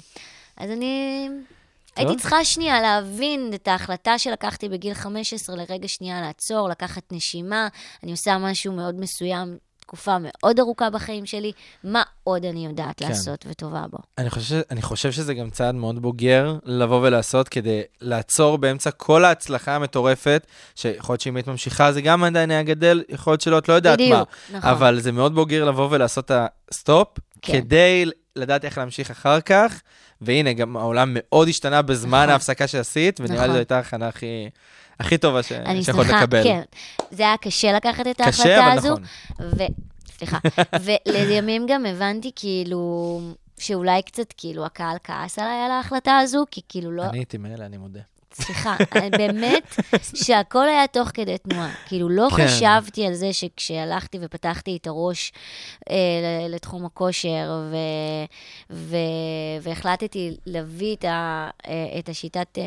[0.56, 1.28] אז אני
[1.96, 7.68] הייתי צריכה שנייה להבין את ההחלטה שלקחתי בגיל 15, לרגע שנייה לעצור, לקחת נשימה.
[8.02, 11.52] אני עושה משהו מאוד מסוים, תקופה מאוד ארוכה בחיים שלי,
[11.84, 13.08] מה עוד אני יודעת כן.
[13.08, 13.98] לעשות וטובה בו.
[14.18, 19.24] אני חושב, אני חושב שזה גם צעד מאוד בוגר לבוא ולעשות כדי לעצור באמצע כל
[19.24, 23.58] ההצלחה המטורפת, שיכול להיות שאם היית ממשיכה זה גם עדיין היה גדל, יכול להיות שלא,
[23.58, 24.06] את לא יודעת מה.
[24.06, 24.70] בדיוק, נכון.
[24.70, 27.08] אבל זה מאוד בוגר לבוא ולעשות את ה stop,
[27.42, 27.60] כן.
[27.60, 28.04] כדי
[28.36, 29.80] לדעת איך להמשיך אחר כך,
[30.20, 32.30] והנה, גם העולם מאוד השתנה בזמן נכון.
[32.30, 33.52] ההפסקה שעשית, ונראה לי נכון.
[33.52, 34.48] זו הייתה ההכנה הכי,
[35.00, 35.52] הכי טובה ש...
[35.82, 36.42] שמחה, לקבל.
[36.44, 36.62] כן.
[37.10, 38.92] זה היה קשה לקחת את ההחלטה קשה, אבל הזו.
[38.92, 39.04] נכון.
[39.40, 39.62] ו...
[40.18, 40.38] סליחה.
[41.06, 43.20] ולימים גם הבנתי כאילו,
[43.58, 47.02] שאולי קצת כאילו הקהל כעס עליי על ההחלטה הזו, כי כאילו לא...
[47.02, 48.00] אני הייתי מאלה, אני מודה.
[48.34, 48.76] סליחה,
[49.18, 49.76] באמת
[50.24, 51.74] שהכל היה תוך כדי תנועה.
[51.86, 52.46] כאילו, לא כן.
[52.46, 55.32] חשבתי על זה שכשהלכתי ופתחתי את הראש
[55.90, 57.76] אה, לתחום הכושר, ו,
[58.70, 58.96] ו,
[59.62, 62.62] והחלטתי להביא את, ה, אה, את השיטת אה,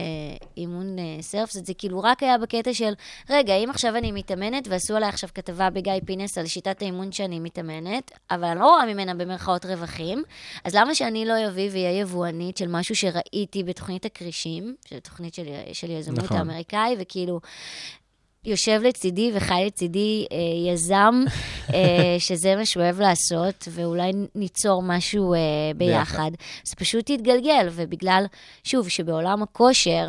[0.57, 2.93] אימון אה, סרפס, זה כאילו רק היה בקטע של,
[3.29, 7.39] רגע, אם עכשיו אני מתאמנת, ועשו עליי עכשיו כתבה בגיא פינס על שיטת האימון שאני
[7.39, 10.23] מתאמנת, אבל אני לא רואה ממנה במרכאות רווחים,
[10.63, 15.45] אז למה שאני לא אביא ואהיה יבואנית של משהו שראיתי בתוכנית הכרישים, שזו תוכנית של,
[15.73, 16.37] של יזמות נכון.
[16.37, 17.39] האמריקאי, וכאילו...
[18.45, 21.23] יושב לצידי וחי לצידי אה, יזם,
[21.73, 25.39] אה, שזה מה שהוא אוהב לעשות, ואולי ניצור משהו אה,
[25.75, 25.97] ביחד.
[25.99, 26.31] ביחד.
[26.63, 28.25] זה פשוט התגלגל, ובגלל,
[28.63, 30.07] שוב, שבעולם הכושר,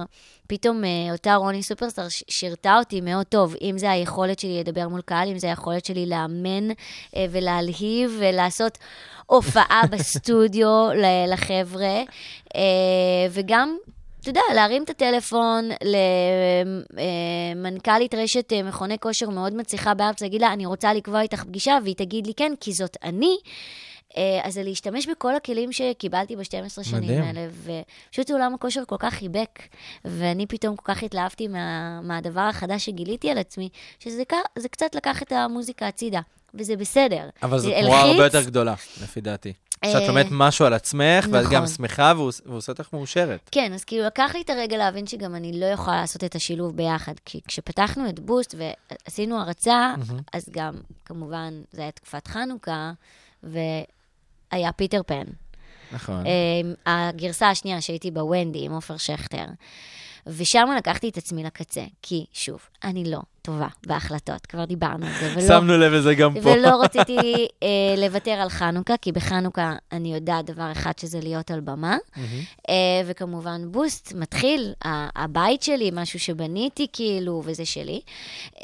[0.49, 5.01] פתאום אה, אותה רוני סופרסטאר שירתה אותי מאוד טוב, אם זה היכולת שלי לדבר מול
[5.01, 6.71] קהל, אם זה היכולת שלי לאמן
[7.17, 8.79] אה, ולהלהיב ולעשות
[9.27, 10.89] הופעה בסטודיו
[11.29, 12.03] לחבר'ה,
[12.57, 13.77] אה, וגם
[14.29, 15.69] אתה יודע, להרים את הטלפון
[17.55, 21.79] למנכ"לית רשת אה, מכוני כושר מאוד מצליחה בארץ, להגיד לה, אני רוצה לקבוע איתך פגישה,
[21.83, 23.37] והיא תגיד לי כן, כי זאת אני.
[24.17, 27.23] אה, אז זה להשתמש בכל הכלים שקיבלתי ב-12 שנים מדהים.
[27.23, 27.47] האלה,
[28.11, 29.59] ופשוט עולם הכושר כל כך חיבק,
[30.05, 33.69] ואני פתאום כל כך התלהבתי מה, מהדבר החדש שגיליתי על עצמי,
[33.99, 34.23] שזה
[34.71, 36.21] קצת לקח את המוזיקה הצידה,
[36.55, 37.29] וזה בסדר.
[37.43, 38.25] אבל זו תמורה הרבה.
[38.25, 39.53] יותר גדולה, לפי דעתי.
[39.85, 41.55] שאת אה, לומדת משהו על עצמך, ואת נכון.
[41.55, 43.49] גם שמחה, והוא והוא עושה אותך מאושרת.
[43.53, 46.77] כן, אז כאילו לקח לי את הרגע להבין שגם אני לא יכולה לעשות את השילוב
[46.77, 47.13] ביחד.
[47.25, 49.95] כי כשפתחנו את בוסט ועשינו הרצה,
[50.33, 50.75] אז גם,
[51.05, 52.93] כמובן, זו הייתה תקופת חנוכה,
[53.43, 55.25] והיה פיטר פן.
[55.93, 56.25] נכון.
[56.27, 59.45] אה, הגרסה השנייה שהייתי בוונדי עם עופר שכטר.
[60.27, 65.33] ושם לקחתי את עצמי לקצה, כי שוב, אני לא טובה בהחלטות, כבר דיברנו על זה,
[65.33, 65.47] ולא...
[65.49, 66.49] שמנו לב לזה גם פה.
[66.49, 67.17] ולא רציתי
[67.63, 71.97] אה, לוותר על חנוכה, כי בחנוכה אני יודעת דבר אחד, שזה להיות על במה.
[72.69, 72.75] אה,
[73.07, 74.73] וכמובן, בוסט מתחיל,
[75.17, 78.01] הבית שלי, משהו שבניתי כאילו, וזה שלי.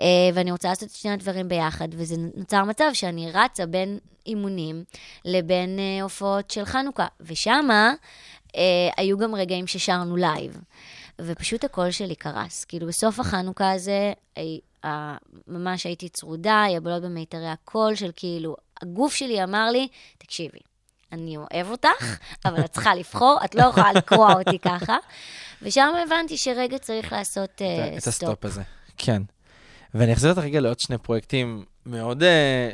[0.00, 0.04] אה,
[0.34, 4.84] ואני רוצה לעשות את שני הדברים ביחד, וזה נוצר מצב שאני רצה בין אימונים
[5.24, 7.06] לבין אה, הופעות של חנוכה.
[7.20, 7.92] ושמה
[8.56, 8.62] אה,
[8.96, 10.58] היו גם רגעים ששרנו live.
[11.20, 12.64] ופשוט הקול שלי קרס.
[12.64, 14.73] כאילו, בסוף החנוכה הזה, הי- ה-
[15.48, 20.58] ממש הייתי צרודה, יבלות במיתרי הקול של כאילו, הגוף שלי אמר לי, תקשיבי,
[21.12, 24.96] אני אוהב אותך, אבל את צריכה לבחור, את לא יכולה לקרוע אותי ככה.
[25.62, 28.08] ושם הבנתי שרגע צריך לעשות uh, את stop.
[28.08, 28.62] ה stop הזה.
[28.96, 29.22] כן.
[29.94, 32.70] ואני אחזיר אותך רגע לעוד שני פרויקטים מאוד אה,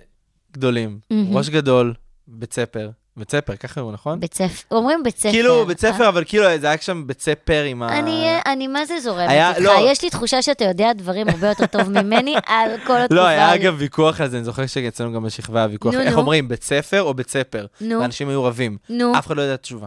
[0.53, 1.01] גדולים.
[1.11, 1.37] מהמם.
[1.37, 1.95] ראש גדול,
[2.29, 2.91] בית ספר.
[3.17, 4.21] בית ספר, ככה הוא, נכון?
[4.21, 5.31] בית ספר, אומרים בית ספר.
[5.31, 5.93] כאילו, בית אה?
[5.93, 7.99] ספר, אבל כאילו, זה היה שם בית ספר עם ה...
[7.99, 9.61] אני, אני מה זה זורמת היה- איתך?
[9.61, 9.73] לא.
[9.91, 13.55] יש לי תחושה שאתה יודע דברים הרבה יותר טוב ממני על כל התקופה לא, היה.
[13.55, 16.19] אגב ויכוח על זה, אני זוכר שאצלנו גם בשכבה ויכוח, נו, איך נו.
[16.21, 17.67] אומרים, בית ספר או בית ספר?
[17.81, 18.01] נו.
[18.01, 18.77] ואנשים היו רבים.
[18.89, 19.87] נו, אף אחד לא יודע את התשובה.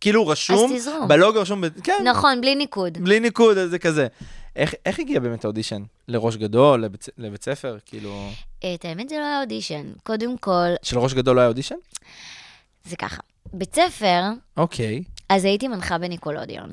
[0.00, 1.08] כאילו רשום, תזרום.
[1.08, 2.98] בלוגו רשום, כן, נכון, בלי ניקוד.
[2.98, 4.06] בלי ניקוד, אז זה כזה.
[4.56, 5.82] איך איך הגיע באמת האודישן?
[6.08, 7.76] לראש גדול, לבית- לבית ספר?
[7.86, 8.28] כאילו...
[8.74, 9.82] את האמת זה לא היה אודישן.
[10.02, 11.74] קודם כל, של ראש גדול לא היה אודישן?
[12.90, 13.22] זה ככה.
[13.52, 14.22] בית ספר,
[14.56, 15.02] אוקיי.
[15.28, 16.70] אז הייתי מנחה בניקולודיון.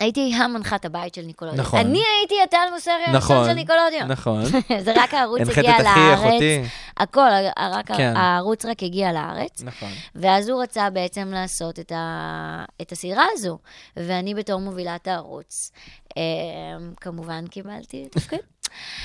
[0.00, 1.60] הייתי המנחת הבית של ניקולודיון.
[1.60, 1.80] נכון.
[1.80, 4.08] אני הייתי הטל מוסרי הראשון נכון, של ניקולודיון.
[4.08, 4.44] נכון.
[4.84, 6.18] זה רק הערוץ הנחית הגיע את אחי, לארץ.
[6.18, 6.62] אחותי.
[6.96, 8.16] הכל, רק כן.
[8.16, 9.62] הערוץ רק הגיע לארץ.
[9.62, 9.88] נכון.
[10.14, 12.64] ואז הוא רצה בעצם לעשות את, ה...
[12.82, 13.58] את הסדרה הזו.
[13.96, 15.72] ואני בתור מובילת הערוץ,
[16.16, 16.22] אה,
[17.00, 18.38] כמובן קיבלתי תפקיד.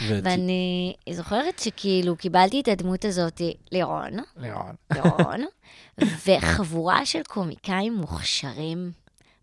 [0.08, 3.42] ו- ואני זוכרת שכאילו קיבלתי את הדמות הזאת,
[3.72, 4.76] לירון, לירון.
[4.94, 5.46] לירון,
[6.26, 8.92] וחבורה של קומיקאים מוכשרים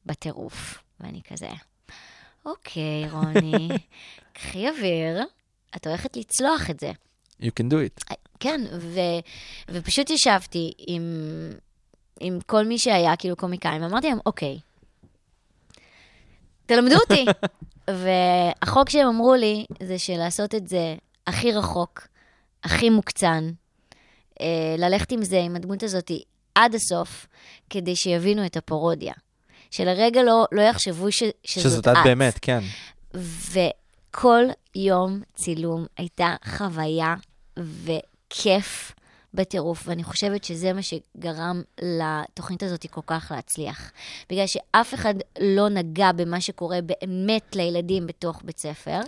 [0.07, 0.83] בטירוף.
[1.01, 1.49] ואני כזה,
[2.47, 3.69] אוקיי, רוני,
[4.33, 5.23] קחי אוויר,
[5.77, 6.91] את הולכת לצלוח את זה.
[7.43, 8.15] You can do it.
[8.41, 9.01] כן, ו,
[9.71, 11.03] ופשוט ישבתי עם,
[12.21, 14.59] עם כל מי שהיה כאילו קומיקאים, ואמרתי להם, אוקיי,
[16.71, 17.27] תלמדו אותי.
[17.91, 20.95] והחוק שהם אמרו לי, זה שלעשות את זה
[21.27, 22.07] הכי רחוק,
[22.65, 23.51] הכי מוקצן,
[24.41, 26.11] אה, ללכת עם זה, עם הדמות הזאת,
[26.55, 27.27] עד הסוף,
[27.71, 29.13] כדי שיבינו את הפרודיה.
[29.71, 32.61] שלרגע לא, לא יחשבו ש, שזאת, שזאת את באמת, כן.
[33.15, 34.45] וכל
[34.75, 37.15] יום צילום הייתה חוויה
[37.59, 38.93] וכיף
[39.35, 43.91] בטירוף, ואני חושבת שזה מה שגרם לתוכנית הזאת כל כך להצליח.
[44.31, 49.01] בגלל שאף אחד לא נגע במה שקורה באמת לילדים בתוך בית ספר,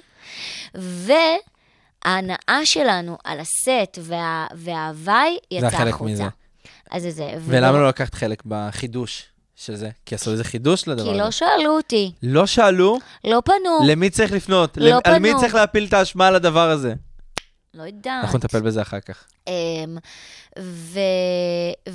[2.04, 6.12] וההנאה שלנו על הסט וה, וההוואי יצאה זה החלק החוצה.
[6.12, 6.24] מזה.
[6.90, 7.32] אז זה זה.
[7.40, 9.24] ולמה לא לקחת חלק בחידוש
[9.56, 9.90] של זה?
[10.06, 11.18] כי עשו איזה חידוש לדבר כי הזה.
[11.18, 13.86] לא שאלו אותי, לא שאלו, לא פנו.
[13.86, 14.76] למי צריך לפנות?
[14.76, 15.40] לא למ- על מי פנו.
[15.40, 16.94] צריך להפיל את האשמה על הדבר הזה?
[17.74, 18.24] לא יודעת.
[18.24, 19.24] אנחנו נטפל בזה אחר כך.
[19.46, 19.52] אמ,
[20.58, 20.98] ו...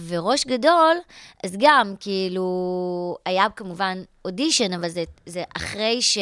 [0.08, 0.96] וראש גדול,
[1.44, 6.18] אז גם, כאילו, היה כמובן אודישן, אבל זה, זה אחרי ש...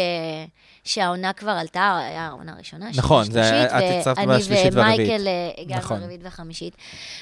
[0.83, 5.09] שהעונה כבר עלתה, היה העונה הראשונה, נכון, זה- שלישית, את הצטרפת בשלישית ואני והרביעית.
[5.09, 5.99] ומייקל אה, הגענו נכון.
[5.99, 6.75] לרביעית והחמישית.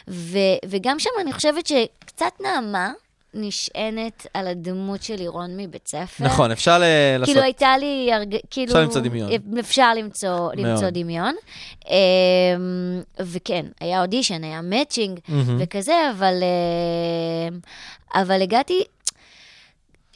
[0.07, 0.37] ו...
[0.65, 2.91] וגם שם אני חושבת שקצת נעמה
[3.33, 6.23] נשענת על הדמות של לירון מבית ספר.
[6.23, 6.83] נכון, אפשר ל-
[7.19, 7.25] לעשות...
[7.25, 8.35] כאילו הייתה לי, הרג...
[8.49, 8.67] כאילו...
[8.67, 9.29] אפשר למצוא דמיון.
[9.59, 10.89] אפשר למצוא, למצוא.
[10.89, 11.35] דמיון.
[11.89, 11.93] אמ,
[13.19, 15.57] וכן, היה אודישן, היה מאצ'ינג מהמם.
[15.59, 17.59] וכזה, אבל, אמ,
[18.15, 18.83] אבל הגעתי,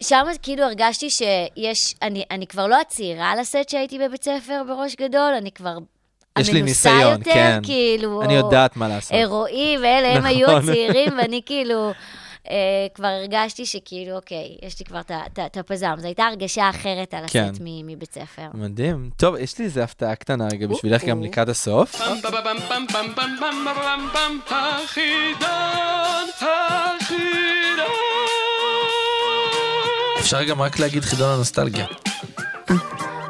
[0.02, 4.96] שם כאילו הרגשתי שיש, אני, אני כבר לא הצעירה על הסט שהייתי בבית ספר בראש
[4.96, 5.78] גדול, אני כבר
[6.40, 7.60] יש לי ניסיון, יותר, כן.
[7.64, 8.22] כאילו...
[8.22, 9.18] אני יודעת מה לעשות.
[9.26, 10.70] רועי ואלה, הם היו נכון.
[10.70, 11.92] הצעירים, ואני כאילו...
[12.50, 15.02] אה, כבר הרגשתי שכאילו, אוקיי, יש לי כבר
[15.46, 15.94] את הפזם.
[15.98, 17.50] זו הייתה הרגשה אחרת על כן.
[17.52, 18.48] הסט מבית ספר.
[18.54, 19.10] מדהים.
[19.18, 22.02] טוב, יש לי איזה הפתעה קטנה רגע בשבילך גם לקראת הסוף.
[24.50, 25.50] החידון,
[26.42, 27.88] החידון.
[30.20, 31.86] אפשר גם רק להגיד חידון הנוסטלגיה.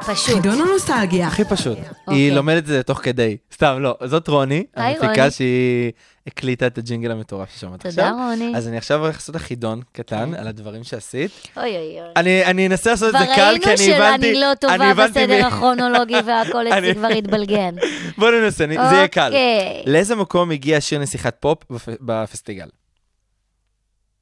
[0.08, 0.36] פשוט.
[0.36, 1.28] חידון הנוסטלגיה.
[1.28, 1.78] הכי פשוט.
[1.78, 2.16] אוקיי.
[2.20, 3.38] היא לומדת את זה תוך כדי.
[3.54, 3.96] סתם, לא.
[4.06, 5.32] זאת רוני, היי, המפיקה.
[5.32, 5.92] שהיא
[6.28, 7.92] הקליטה את הג'ינגל המטורף ששמעת עכשיו.
[8.12, 8.54] תודה, רוני.
[8.56, 11.32] אז אני עכשיו הולך לעשות לך חידון קטן על הדברים שעשית.
[11.58, 12.10] אוי אוי אוי.
[12.16, 14.28] אני אני אנסה לעשות את כבר זה קל, כי אני ראינו הבנתי...
[14.28, 17.76] שאני לא טובה בסדר הכרונולוגי והכל אצלי כבר התבלגן.
[18.18, 19.26] בוא ננסה, זה יהיה קל.
[19.28, 19.84] אוקיי.
[19.86, 22.68] לאיזה מקום הגיע שיר נסיכת פופ בפ- בפסטיגל?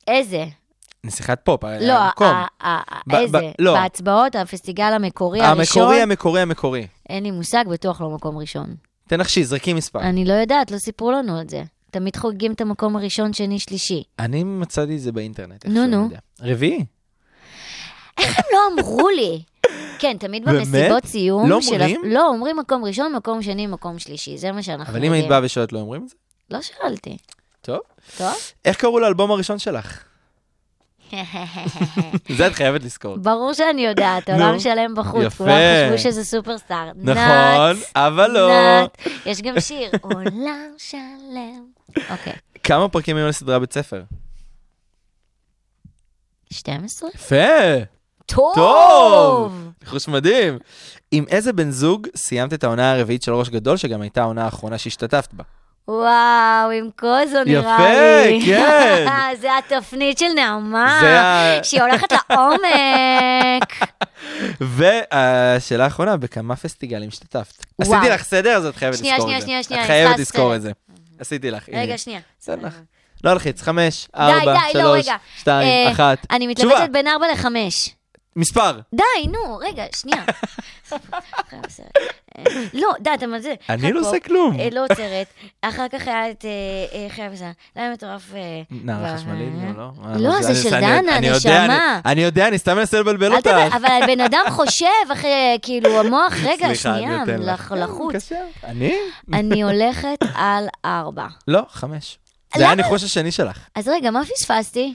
[0.08, 0.46] איזה?
[1.06, 2.28] נסיכת פופ, לא, המקום.
[2.28, 3.38] ה- ה- ה- ב- איזה?
[3.60, 3.74] לא.
[3.74, 5.84] בהצבעות, הפסטיגל המקורי הראשון?
[5.84, 6.88] המקורי, המקורי, המקורי.
[7.10, 8.76] אין לי מושג, בטוח לא מקום ראשון.
[9.08, 10.00] תנחשי, זרקי מספר.
[10.00, 11.64] אני לא יודעת, לא סיפרו לנו את זה.
[11.92, 14.04] תמיד חוגגים את המקום הראשון, שני, שלישי.
[14.20, 15.66] אני מצאתי את זה באינטרנט.
[15.66, 16.10] נו, נו.
[16.42, 16.86] רביעי.
[18.20, 19.42] איך הם לא אמרו לי?
[20.00, 20.46] כן, תמיד?
[20.50, 21.50] במסיבות סיום.
[21.50, 22.02] לא אומרים?
[22.06, 24.38] לא, אומרים מקום ראשון, מקום שני, מקום שלישי.
[24.38, 25.30] זה מה שאנחנו אבל אם היית יודעים.
[25.30, 26.16] באה ושואלת, לא אומרים את זה?
[26.52, 27.18] לא שאלתי.
[27.62, 27.80] טוב.
[28.18, 28.34] טוב?
[28.66, 30.04] איך קראו לאלבום הראשון שלך?
[32.38, 33.18] זה את חייבת לזכור.
[33.18, 34.30] ברור שאני יודעת.
[34.30, 35.34] עולם שלם בחוץ.
[35.34, 35.52] כולם
[35.88, 36.92] חשבו שזה סופרסטאר.
[36.96, 38.50] נכון, אבל לא.
[39.26, 41.64] יש גם שיר, עולם שלם.
[42.10, 42.34] אוקיי.
[42.64, 44.04] כמה פרקים היו לסדרה בית ספר?
[46.54, 47.10] 12?
[47.16, 47.36] יפה,
[48.26, 48.56] טוב!
[48.56, 49.72] טוב.
[49.82, 50.60] ניחוש מדהים.
[51.12, 54.78] עם איזה בן זוג סיימת את העונה הרביעית של ראש גדול, שגם הייתה העונה האחרונה
[54.78, 55.44] שהשתתפת בה?
[55.88, 58.46] וואו, עם קוזו נראה יפה, לי.
[58.46, 59.06] כן.
[59.42, 61.60] זה התפנית של נעמה.
[61.64, 63.88] שהיא הולכת לעומק.
[64.76, 67.66] והשאלה האחרונה, בכמה פסטיגלים השתתפת?
[67.82, 69.48] עשיתי לך סדר, אז את חייבת שנייה, לזכור שנייה, את זה.
[69.48, 70.56] שנייה, שנייה, את אני חייבת לזכור.
[70.56, 70.72] את זה.
[71.20, 71.70] עשיתי לך.
[71.74, 72.20] רגע, שנייה.
[72.40, 72.74] בסדר לך.
[73.24, 75.08] לא לחיץ, חמש, ארבע, לא, שלוש.
[75.38, 76.18] שתיים, אה, אחת.
[76.32, 76.48] אני.
[76.48, 77.95] מתלבטת בין 4 ל-5.
[78.36, 78.80] מספר.
[78.94, 80.24] די, נו, רגע, שנייה.
[82.74, 83.54] לא, די, אתה מה זה?
[83.70, 84.60] אני לא עושה כלום.
[84.60, 85.28] אה, לא עוצרת.
[85.62, 86.50] אחר כך היה את אה,
[87.00, 87.52] אה, חייב לזה.
[87.76, 88.32] למה מטורף?
[88.72, 89.50] נערה חשמלית?
[89.78, 90.16] לא, לא.
[90.20, 92.00] לא, זה של דנה, נשמה.
[92.06, 93.48] אני- יודע, אני סתם מנסה לבלבל אותך.
[93.74, 97.24] אבל הבן אדם חושב אחרי, כאילו, המוח, רגע, שנייה.
[97.40, 98.32] לח- לחוץ.
[98.64, 98.96] אני?
[99.34, 101.28] אני הולכת על 4.
[101.48, 102.18] לא, חמש.
[102.56, 102.72] זה היה?
[102.72, 103.58] הניחוש השני שלך.
[103.76, 104.94] אז רגע, מה פספסתי?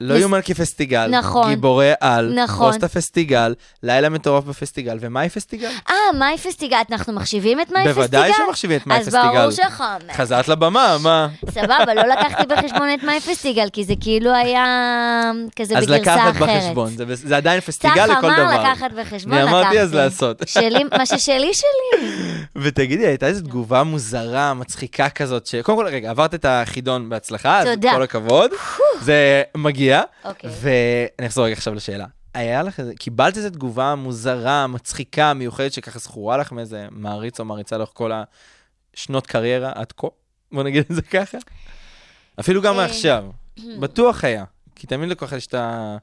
[0.00, 1.06] לא מס- יאומן כפסטיגל.
[1.06, 1.50] נכון.
[1.50, 2.32] גיבורי על.
[2.42, 2.70] נכון.
[2.72, 3.54] פוסט הפסטיגל.
[3.82, 4.98] לילה מטורף בפסטיגל.
[5.00, 5.70] ומאי פסטיגל?
[5.90, 7.94] אה, מאי פסטיגל, אנחנו מחשיבים את מאי פסטיגל?
[7.94, 9.18] בוודאי שמחשיבים את מאי פסטיגל.
[9.18, 10.16] אז ברור שחמש.
[10.16, 11.28] חזרת לבמה, מה?
[11.50, 14.64] סבבה, לא לקחתי בחשבון את מאי פסטיגל, כי זה כאילו היה
[15.56, 16.48] כזה אז בגרסה לקחת אחרת.
[16.62, 16.90] בחשבון.
[16.96, 18.62] זה זה עדיין צח פסטיגל לכל אמר דבר.
[18.70, 19.58] לקחת בחשבון, אני לקחתי.
[19.60, 20.42] אמרתי אז לעשות.
[20.54, 22.08] שלי, מה ששלי, שלי.
[22.56, 25.54] ותגידי, הייתה איזו תגובה מוזרה, מצחיקה כזאת, ש...
[25.54, 27.68] קודם כל, רגע, עברת את החידון בהצלחה, אז.
[27.94, 28.50] כל הכבוד.
[29.02, 29.87] זה מגיע.
[30.24, 30.50] אוקיי.
[30.60, 32.06] ואני אחזור רגע עכשיו לשאלה.
[32.34, 37.44] היה לך איזה, קיבלת איזו תגובה מוזרה, מצחיקה, מיוחדת, שככה זכורה לך מאיזה מעריץ או
[37.44, 38.12] מעריצה לאורך כל
[38.94, 40.06] השנות קריירה עד כה?
[40.52, 41.38] בוא נגיד את זה ככה.
[42.40, 43.24] אפילו גם אה, מעכשיו.
[43.80, 44.44] בטוח היה.
[44.74, 45.96] כי תמיד לכל אחד יש את ה...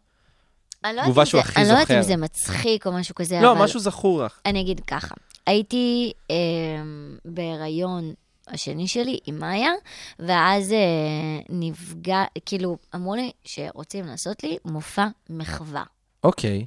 [0.86, 2.08] אני לא שהוא הכי אני לא יודעת אם זוכר.
[2.08, 4.40] זה מצחיק או משהו כזה, לא, אבל משהו זכור לך.
[4.46, 5.16] אני אגיד ככה.
[5.48, 6.36] הייתי אה,
[7.26, 8.14] בהיריון
[8.48, 9.72] השני שלי עם מאיה,
[10.20, 10.78] ואז אה,
[11.50, 15.84] נפגע, כאילו, אמרו לי שרוצים לעשות לי מופע מחווה.
[16.24, 16.66] אוקיי.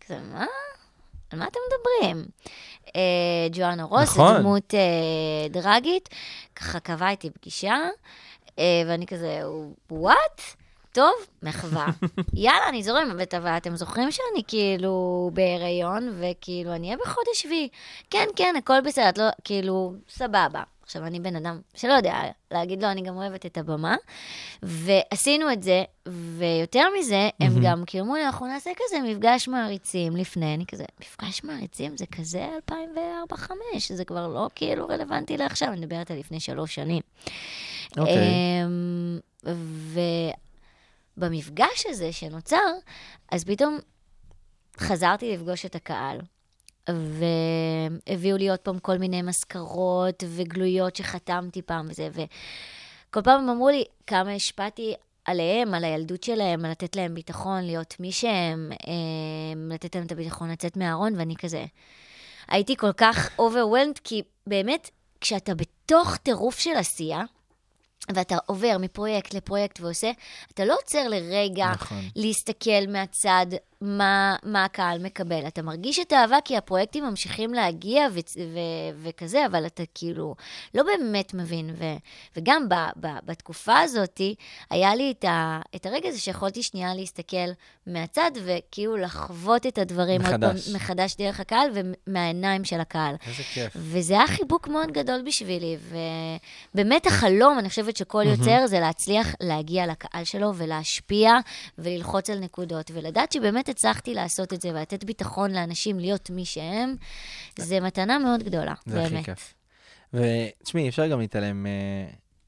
[0.00, 0.46] כזה, מה?
[1.30, 2.26] על מה אתם מדברים?
[2.96, 4.36] אה, ג'ואנה רוס, נכון.
[4.36, 6.08] דמות אה, דרגית,
[6.56, 7.76] ככה קבעה איתי פגישה,
[8.58, 9.40] אה, ואני כזה,
[9.90, 10.40] וואט?
[10.92, 11.86] טוב, מחווה.
[12.34, 17.68] יאללה, אני זורמת, אבל אתם זוכרים שאני כאילו בהיריון, וכאילו, אני אהיה בחודש שביעי.
[18.10, 20.62] כן, כן, הכל בסדר, את לא, כאילו, סבבה.
[20.84, 22.20] עכשיו, אני בן אדם שלא יודע
[22.50, 23.96] להגיד לו, אני גם אוהבת את הבמה.
[24.62, 25.84] ועשינו את זה,
[26.38, 30.84] ויותר מזה, הם גם כאילו אמרו לי, אנחנו נעשה כזה מפגש מעריצים לפני, אני כזה,
[31.00, 32.72] מפגש מעריצים זה כזה 2004-2005,
[33.94, 37.02] זה כבר לא כאילו רלוונטי לעכשיו, אני מדברת על לפני שלוש שנים.
[37.98, 38.16] אוקיי.
[38.64, 39.18] אמ,
[41.16, 42.72] ובמפגש הזה שנוצר,
[43.32, 43.78] אז פתאום
[44.78, 46.18] חזרתי לפגוש את הקהל.
[46.90, 53.68] והביאו לי עוד פעם כל מיני מזכרות וגלויות שחתמתי פעם וזה, וכל פעם הם אמרו
[53.68, 59.72] לי כמה השפעתי עליהם, על הילדות שלהם, על לתת להם ביטחון, להיות מי שהם, אמ,
[59.72, 61.64] לתת להם את הביטחון לצאת מהארון, ואני כזה...
[62.48, 67.22] הייתי כל כך overwhelmed, כי באמת, כשאתה בתוך טירוף של עשייה,
[68.14, 70.10] ואתה עובר מפרויקט לפרויקט ועושה,
[70.54, 72.02] אתה לא עוצר לרגע נכון.
[72.16, 73.46] להסתכל מהצד
[73.80, 75.46] מה, מה הקהל מקבל.
[75.46, 78.18] אתה מרגיש את האהבה כי הפרויקטים ממשיכים להגיע ו-
[78.54, 78.58] ו-
[79.02, 80.34] וכזה, אבל אתה כאילו
[80.74, 81.70] לא באמת מבין.
[81.78, 81.96] ו-
[82.36, 82.74] וגם ב-
[83.06, 84.20] ב- בתקופה הזאת,
[84.70, 87.36] היה לי את, ה- את הרגע הזה שיכולתי שנייה להסתכל
[87.86, 90.66] מהצד וכאילו לחוות את הדברים עוד מחדש.
[90.66, 93.14] פעם מחדש דרך הקהל ומהעיניים של הקהל.
[93.26, 93.72] איזה כיף.
[93.76, 95.76] וזה היה חיבוק מאוד גדול בשבילי,
[96.74, 101.32] ובאמת החלום, אני חושבת שכל יוצר זה להצליח להגיע לקהל שלו ולהשפיע
[101.78, 106.94] וללחוץ על נקודות, ולדעת שבאמת הצלחתי לעשות את זה ולתת ביטחון לאנשים להיות מי שהם,
[107.58, 109.24] זה מתנה מאוד גדולה, זה הכי באמת.
[109.24, 109.54] כיף.
[110.14, 111.72] ותשמעי, אפשר גם להתעלם אה,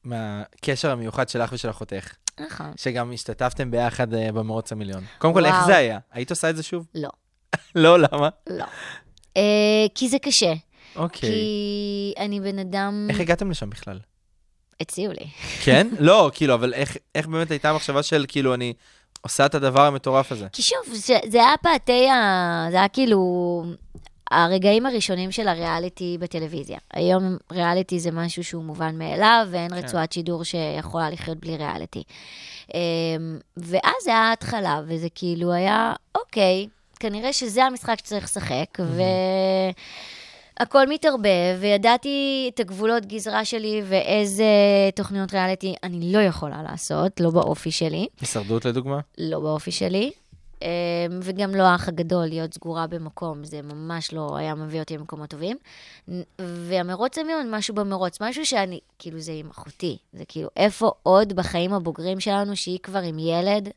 [0.03, 2.71] מהקשר המיוחד שלך ושל אחותך, נכון.
[2.77, 5.03] שגם השתתפתם ביחד אה, במרוץ המיליון.
[5.17, 5.65] קודם כל, איך וואו.
[5.65, 5.99] זה היה?
[6.11, 6.87] היית עושה את זה שוב?
[6.95, 7.09] לא,
[7.75, 8.29] לא, למה?
[8.49, 8.65] לא.
[9.37, 10.53] אה, כי זה קשה,
[10.95, 11.29] אוקיי.
[11.29, 13.99] כי אני בן אדם, איך הגעתם לשם בכלל?
[14.81, 15.27] הציעו לי.
[15.63, 15.87] כן?
[15.99, 18.73] לא, כאילו, אבל איך, איך באמת הייתה המחשבה של, כאילו, אני
[19.21, 20.47] עושה את הדבר המטורף הזה?
[20.51, 22.67] כי שוב, זה, זה היה פאתי ה...
[22.71, 23.63] זה היה כאילו
[24.31, 26.77] הרגעים הראשונים של הריאליטי בטלוויזיה.
[26.93, 29.75] היום ריאליטי זה משהו שהוא מובן מאליו, ואין כן.
[29.75, 32.03] רצועת שידור שיכולה לחיות בלי ריאליטי.
[32.73, 32.79] אמ,
[33.57, 36.67] ואז זה היה ההתחלה, וזה כאילו היה, אוקיי,
[36.99, 39.01] כנראה שזה המשחק שצריך לשחק, ו...
[40.59, 44.45] הכל מתערבב, וידעתי את הגבולות גזרה שלי ואיזה
[44.95, 48.07] תוכניות ריאליטי אני לא יכולה לעשות, לא באופי שלי.
[48.21, 48.99] הישרדות לדוגמה?
[49.17, 50.11] לא באופי שלי.
[50.61, 50.67] אמ,
[51.21, 55.57] וגם לא האח הגדול, להיות סגורה במקום, זה ממש לא היה מביא אותי למקומות טובים.
[56.39, 61.73] והמרוץ המיון, משהו במרוץ, משהו שאני, כאילו זה עם אחותי, זה כאילו איפה עוד בחיים
[61.73, 63.69] הבוגרים שלנו, שהיא כבר עם ילד,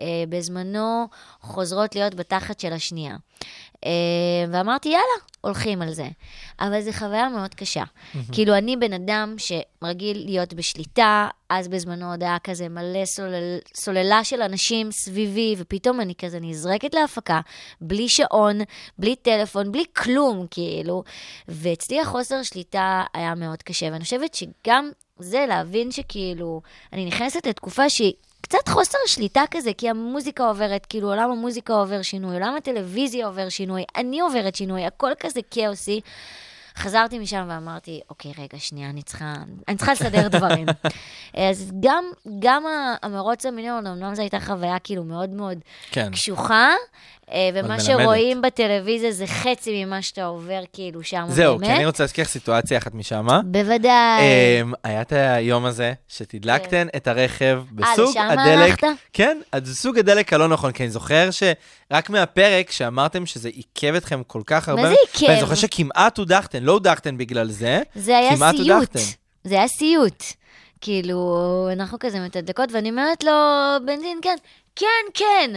[0.00, 1.08] אה, בזמנו
[1.40, 3.16] חוזרות להיות בתחת של השנייה.
[3.86, 6.08] אה, ואמרתי, יאללה, הולכים על זה.
[6.60, 7.84] אבל זו חוויה מאוד קשה.
[8.32, 14.24] כאילו, אני בן אדם שרגיל להיות בשליטה, אז בזמנו עוד היה כזה מלא סולל, סוללה
[14.24, 17.40] של אנשים סביבי, ופתאום אני כזה נזרקת להפקה,
[17.80, 18.58] בלי שעון,
[18.98, 21.02] בלי טלפון, בלי כלום, כאילו.
[21.48, 26.60] ואצלי החוסר שליטה היה מאוד קשה, ואני חושבת שגם זה להבין שכאילו,
[26.92, 28.12] אני נכנסת לתקופה שהיא...
[28.48, 33.48] קצת חוסר שליטה כזה, כי המוזיקה עוברת, כאילו עולם המוזיקה עובר שינוי, עולם הטלוויזיה עובר
[33.48, 36.00] שינוי, אני עוברת שינוי, הכל כזה כאוסי.
[36.76, 39.34] חזרתי משם ואמרתי, אוקיי, רגע, שנייה, אני צריכה,
[39.68, 40.66] אני צריכה לסדר דברים.
[41.50, 42.04] אז גם,
[42.38, 42.64] גם
[43.02, 45.58] המרוץ המיליון, אמנם זו הייתה חוויה כאילו מאוד מאוד
[45.90, 46.10] כן.
[46.12, 46.74] קשוחה,
[47.32, 47.80] אה, ומה.
[47.80, 51.34] שרואים בטלוויזיה זה חצי ממה שאתה עובר כאילו שם באמת.
[51.34, 53.40] זהו, כי אני רוצה להזכיר סיטואציה אחת משמה.
[53.44, 54.22] בוודאי.
[54.62, 58.28] אמ, היה את היום הזה שתדלקתן את הרכב בסוג כן.
[58.28, 58.84] לשם הדלק.
[58.84, 58.86] הלכת?
[59.12, 64.22] כן, אז סוג הדלק הלא נכון, כי אני זוכר שרק מהפרק שאמרתם שזה עיכב אתכם
[64.26, 64.82] כל כך הרבה.
[64.82, 65.26] מה זה עיכב?
[65.28, 68.70] ואני זוכר שכמעט הודחתן, לא הודחתן בגלל זה, זה היה כמעט סיוט.
[68.70, 68.98] הודחתן.
[69.44, 70.22] זה היה סיוט.
[70.80, 71.18] כאילו,
[71.72, 73.32] אנחנו כזה מתדלקות, ואני אומרת לו,
[73.86, 74.36] בנזין, כן,
[74.76, 75.50] כן, כן.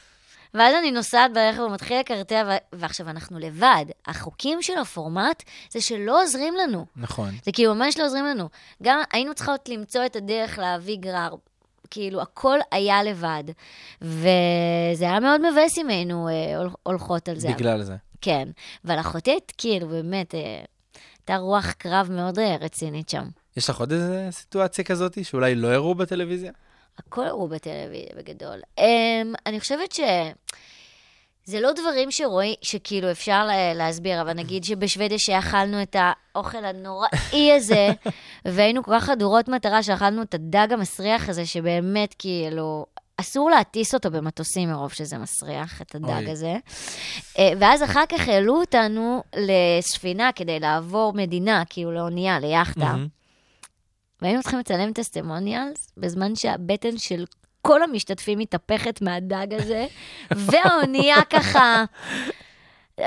[0.54, 3.84] ואז אני נוסעת ברכב ומתחיל לקרטע, ו- ועכשיו אנחנו לבד.
[4.06, 6.86] החוקים של הפורמט זה שלא עוזרים לנו.
[6.96, 7.30] נכון.
[7.44, 8.48] זה כאילו ממש לא עוזרים לנו.
[8.82, 11.34] גם היינו צריכות למצוא את הדרך להביא גרר.
[11.90, 13.44] כאילו, הכל היה לבד.
[14.02, 17.48] וזה היה מאוד מבאס אם היינו אה, הול- הולכות על זה.
[17.48, 17.94] בגלל זה.
[18.22, 18.48] כן.
[18.86, 20.64] אבל אחותי, כאילו, באמת, אה,
[21.20, 23.24] הייתה רוח קרב מאוד אה, רצינית שם.
[23.56, 26.52] יש לך עוד איזה סיטואציה כזאת שאולי לא הראו בטלוויזיה?
[26.98, 28.60] הכל הראו בטלוויזיה בגדול.
[28.80, 28.82] Um,
[29.46, 30.00] אני חושבת ש...
[31.44, 37.52] זה לא דברים שרואים, שכאילו אפשר לה- להסביר, אבל נגיד שבשוודיה שאכלנו את האוכל הנוראי
[37.56, 37.88] הזה,
[38.44, 42.86] והיינו כל כך חדורות מטרה שאכלנו את הדג המסריח הזה, שבאמת כאילו...
[43.22, 46.30] אסור להטיס אותו במטוסים מרוב שזה מסריח, את הדג אוי.
[46.30, 46.56] הזה.
[47.38, 52.94] אה, ואז אחר כך העלו אותנו לספינה כדי לעבור מדינה, כאילו לאונייה, ליאכטה.
[54.22, 57.24] והיינו צריכים לצלם את הסטמוניאלס בזמן שהבטן של
[57.62, 59.86] כל המשתתפים מתהפכת מהדג הזה,
[60.46, 61.84] והאונייה ככה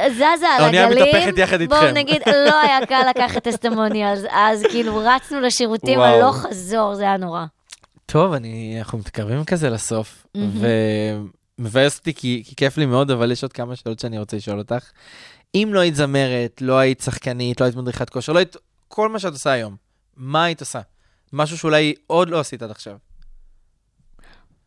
[0.07, 1.03] זזה על האונייה הגלים.
[1.03, 1.79] מתהפכת יחד איתכם.
[1.79, 5.99] בואו נגיד, לא היה קל לקחת טסטמוניאלס, אז כאילו רצנו לשירותים.
[5.99, 7.45] הלוך חזור, זה היה נורא.
[8.05, 10.27] טוב, אני, אנחנו מתקרבים כזה לסוף,
[11.59, 14.59] ומבאס אותי כי, כי כיף לי מאוד, אבל יש עוד כמה שאלות שאני רוצה לשאול
[14.59, 14.91] אותך.
[15.55, 18.55] אם לא היית זמרת, לא היית שחקנית, לא היית מדריכת כושר, לא היית,
[18.87, 19.75] כל מה שאת עושה היום,
[20.15, 20.81] מה היית עושה?
[21.33, 22.97] משהו שאולי עוד לא עשית עד עכשיו.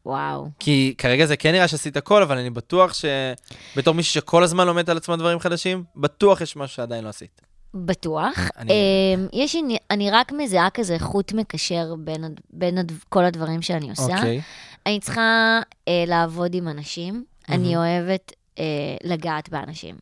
[0.07, 0.49] וואו.
[0.59, 4.89] כי כרגע זה כן נראה שעשית הכל, אבל אני בטוח שבתור מישהי שכל הזמן לומדת
[4.89, 7.47] על עצמה דברים חדשים, בטוח יש משהו שעדיין לא עשית.
[7.75, 8.39] בטוח.
[8.57, 8.73] אני-
[9.14, 9.57] אמ, יש,
[9.91, 14.03] אני רק מזהה כזה חוט מקשר בין, בין כל הדברים שאני עושה.
[14.16, 14.41] אוקיי.
[14.87, 18.64] אני צריכה אה, לעבוד עם אנשים, אני אוהבת אה,
[19.05, 19.97] לגעת באנשים.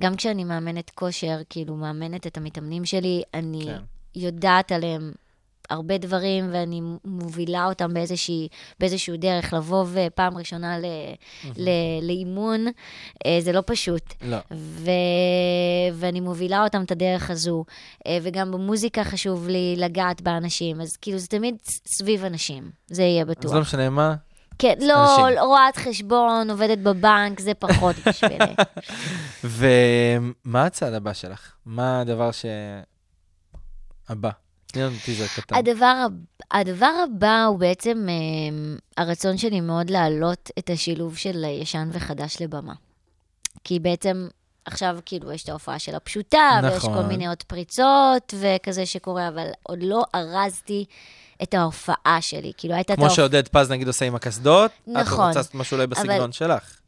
[0.00, 3.78] גם כשאני מאמנת כושר, כאילו מאמנת את המתאמנים שלי, אני כן.
[4.14, 5.12] יודעת עליהם
[5.70, 8.48] הרבה דברים, ואני מובילה אותם באיזושהי,
[8.80, 10.84] באיזשהו דרך, לבוא ופעם ראשונה ל,
[11.56, 11.70] ל,
[12.02, 12.66] לאימון,
[13.26, 14.14] אה, זה לא פשוט.
[14.22, 14.36] לא.
[14.52, 14.90] ו...
[15.94, 17.64] ואני מובילה אותם את הדרך הזו,
[18.06, 21.54] אה, וגם במוזיקה חשוב לי לגעת באנשים, אז כאילו זה תמיד
[21.86, 23.54] סביב אנשים, זה יהיה אז בטוח.
[23.54, 24.14] לא משנה מה.
[24.58, 25.38] כן, לא, אנשים.
[25.38, 28.54] רואת חשבון, עובדת בבנק, זה פחות בשבילי.
[29.58, 31.52] ומה הצעד הבא שלך?
[31.66, 32.44] מה הדבר ש...
[34.08, 34.30] הבא?
[35.50, 36.06] הדבר,
[36.50, 42.74] הדבר הבא הוא בעצם אה, הרצון שלי מאוד להעלות את השילוב של ישן וחדש לבמה.
[43.64, 44.28] כי בעצם
[44.64, 46.94] עכשיו כאילו יש את ההופעה של הפשוטה, ויש נכון.
[46.94, 50.84] כל מיני עוד פריצות וכזה שקורה, אבל עוד לא ארזתי
[51.42, 52.52] את ההופעה שלי.
[52.56, 53.16] כאילו הייתה את כמו ההופעה...
[53.16, 55.26] שעודד פז נגיד עושה עם הקסדות, את נכון.
[55.26, 56.80] רוצה לעשות משהו אולי בסגנון שלך.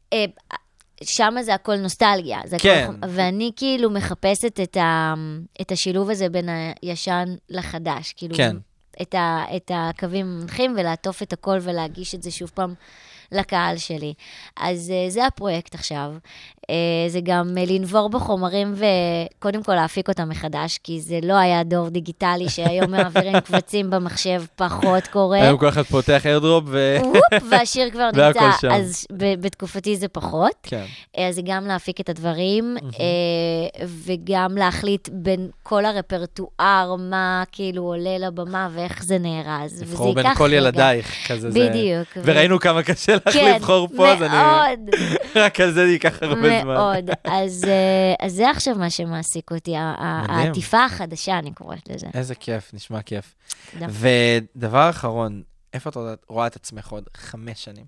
[1.07, 2.39] שם זה הכל נוסטלגיה.
[2.45, 2.87] זה כן.
[2.89, 5.13] הכל, ואני כאילו מחפשת את, ה,
[5.61, 6.49] את השילוב הזה בין
[6.81, 8.13] הישן לחדש.
[8.17, 8.55] כאילו, כן.
[9.01, 12.73] את, ה, את הקווים המנחים ולעטוף את הכל ולהגיש את זה שוב פעם
[13.31, 14.13] לקהל שלי.
[14.57, 16.13] אז אה, זה הפרויקט עכשיו.
[16.69, 21.63] אה, זה גם אה, לנבור בחומרים וקודם כל להפיק אותם מחדש, כי זה לא היה
[21.63, 25.41] דור דיגיטלי שהיום מעבירים קבצים במחשב, פחות קורה.
[25.41, 26.97] היום כל אחד פותח איירדרופ ו...
[27.03, 28.71] וופ, והשיר כבר נמצא, שם.
[28.71, 30.55] אז ב- בתקופתי זה פחות.
[30.63, 30.85] כן.
[31.17, 32.77] אה, אז זה גם להפיק את הדברים,
[34.05, 39.81] וגם להחליט בין כל הרפרטואר, מה כאילו עולה לבמה ואיך זה נארז.
[39.81, 40.55] לבחור בין כל רגע.
[40.55, 41.69] ילדייך, כזה זה...
[41.69, 42.07] בדיוק.
[42.23, 44.37] וראינו כמה קשה לך כן, לבחור פה, אז אני...
[44.37, 44.95] מאוד,
[45.45, 46.52] רק על זה ייקח הרבה זמן.
[46.65, 47.09] מאוד.
[47.23, 49.73] אז אה, אז זה עכשיו מה שמעסיק אותי.
[49.77, 52.07] העטיפה החדשה, אני קוראת לזה.
[52.13, 53.35] איזה כיף, נשמע כיף.
[53.75, 55.43] ודבר אחרון,
[55.73, 55.97] איפה את
[56.27, 57.85] רואה- את עצמך עוד חמש שנים?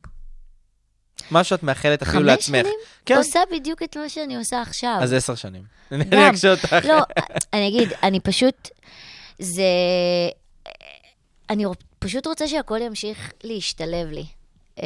[1.31, 2.45] מה שאת מאחלת אפילו חמש לעצמך.
[2.61, 2.73] שנים?
[3.05, 3.15] כן.
[3.17, 4.97] עושה בדיוק את מה שאני עושה עכשיו.
[5.01, 5.63] אז עשר שנים.
[5.91, 6.19] אני גם.
[6.29, 6.75] אקשה אותך.
[6.87, 7.01] לא,
[7.53, 8.69] אני אגיד, אני פשוט,
[9.39, 9.63] זה...
[11.49, 11.65] אני
[11.99, 14.25] פשוט רוצה שהכל ימשיך להשתלב לי.
[14.83, 14.85] אמ,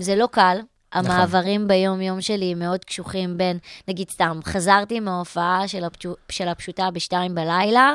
[0.00, 0.58] זה לא קל.
[0.94, 1.10] נכון.
[1.10, 3.58] המעברים ביום-יום שלי מאוד קשוחים בין,
[3.88, 7.94] נגיד סתם, חזרתי מההופעה של, הפשו, של הפשוטה בשתיים בלילה,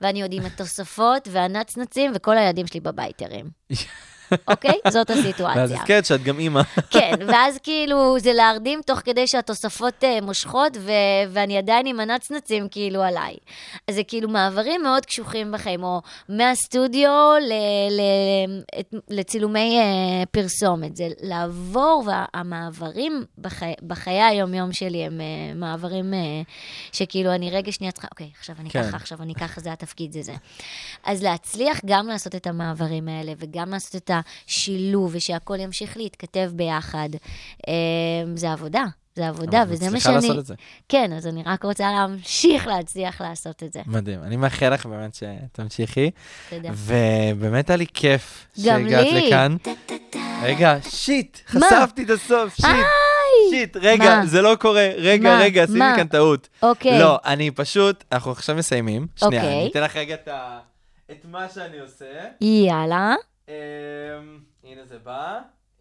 [0.00, 3.46] ואני עוד עם התוספות והנצנצים, וכל הילדים שלי בבית ערים.
[4.48, 4.78] אוקיי?
[4.88, 5.62] זאת ואז הסיטואציה.
[5.62, 6.62] הזכרת שאת גם אימא.
[6.90, 10.90] כן, ואז כאילו זה להרדים תוך כדי שהתוספות uh, מושכות, ו-
[11.28, 13.36] ואני עדיין עם הנצנצים כאילו עליי.
[13.88, 17.10] אז זה כאילו מעברים מאוד קשוחים בחיים, או מהסטודיו
[17.40, 17.52] ל-
[18.00, 18.62] ל-
[19.08, 20.96] לצילומי uh, פרסומת.
[20.96, 26.16] זה לעבור, והמעברים בחיי, בחיי היום-יום שלי הם uh, מעברים uh,
[26.92, 28.82] שכאילו אני רגע שנייה צריכה, אוקיי, עכשיו אני כן.
[28.82, 30.32] ככה, עכשיו אני ככה, זה התפקיד, זה זה.
[31.04, 34.10] אז להצליח גם לעשות את המעברים האלה, וגם לעשות את
[34.48, 37.08] השילוב, ושהכול ימשיך להתכתב ביחד,
[37.68, 37.72] אה,
[38.34, 38.84] זה עבודה.
[39.16, 40.28] זה עבודה, את וזה מה מצליחה שאני...
[40.28, 40.54] לעשות את זה.
[40.88, 43.80] כן, אז אני רק רוצה להמשיך להצליח לעשות את זה.
[43.86, 44.22] מדהים.
[44.22, 46.10] אני מאחל לך באמת שתמשיכי.
[46.50, 46.68] תודה.
[46.74, 49.26] ובאמת היה לי כיף שהגעת לי.
[49.26, 49.56] לכאן.
[50.42, 51.38] רגע, שיט?
[51.48, 52.66] חשפתי את הסוף, שיט.
[53.50, 54.26] שיט, רגע, מה?
[54.26, 54.88] זה לא קורה.
[54.96, 55.40] רגע, מה?
[55.40, 55.78] רגע, עשיתי?
[55.96, 56.48] כאן טעות.
[56.62, 56.98] אוקיי.
[56.98, 59.06] לא, אני פשוט, אנחנו עכשיו מסיימים.
[59.16, 59.60] שנייה, אוקיי.
[59.60, 60.58] אני אתן לך רגע את ה-
[61.10, 62.04] את מה שאני עושה.
[62.40, 63.14] יאללה.
[63.48, 63.54] אמ,
[64.64, 65.38] הנה זה בא,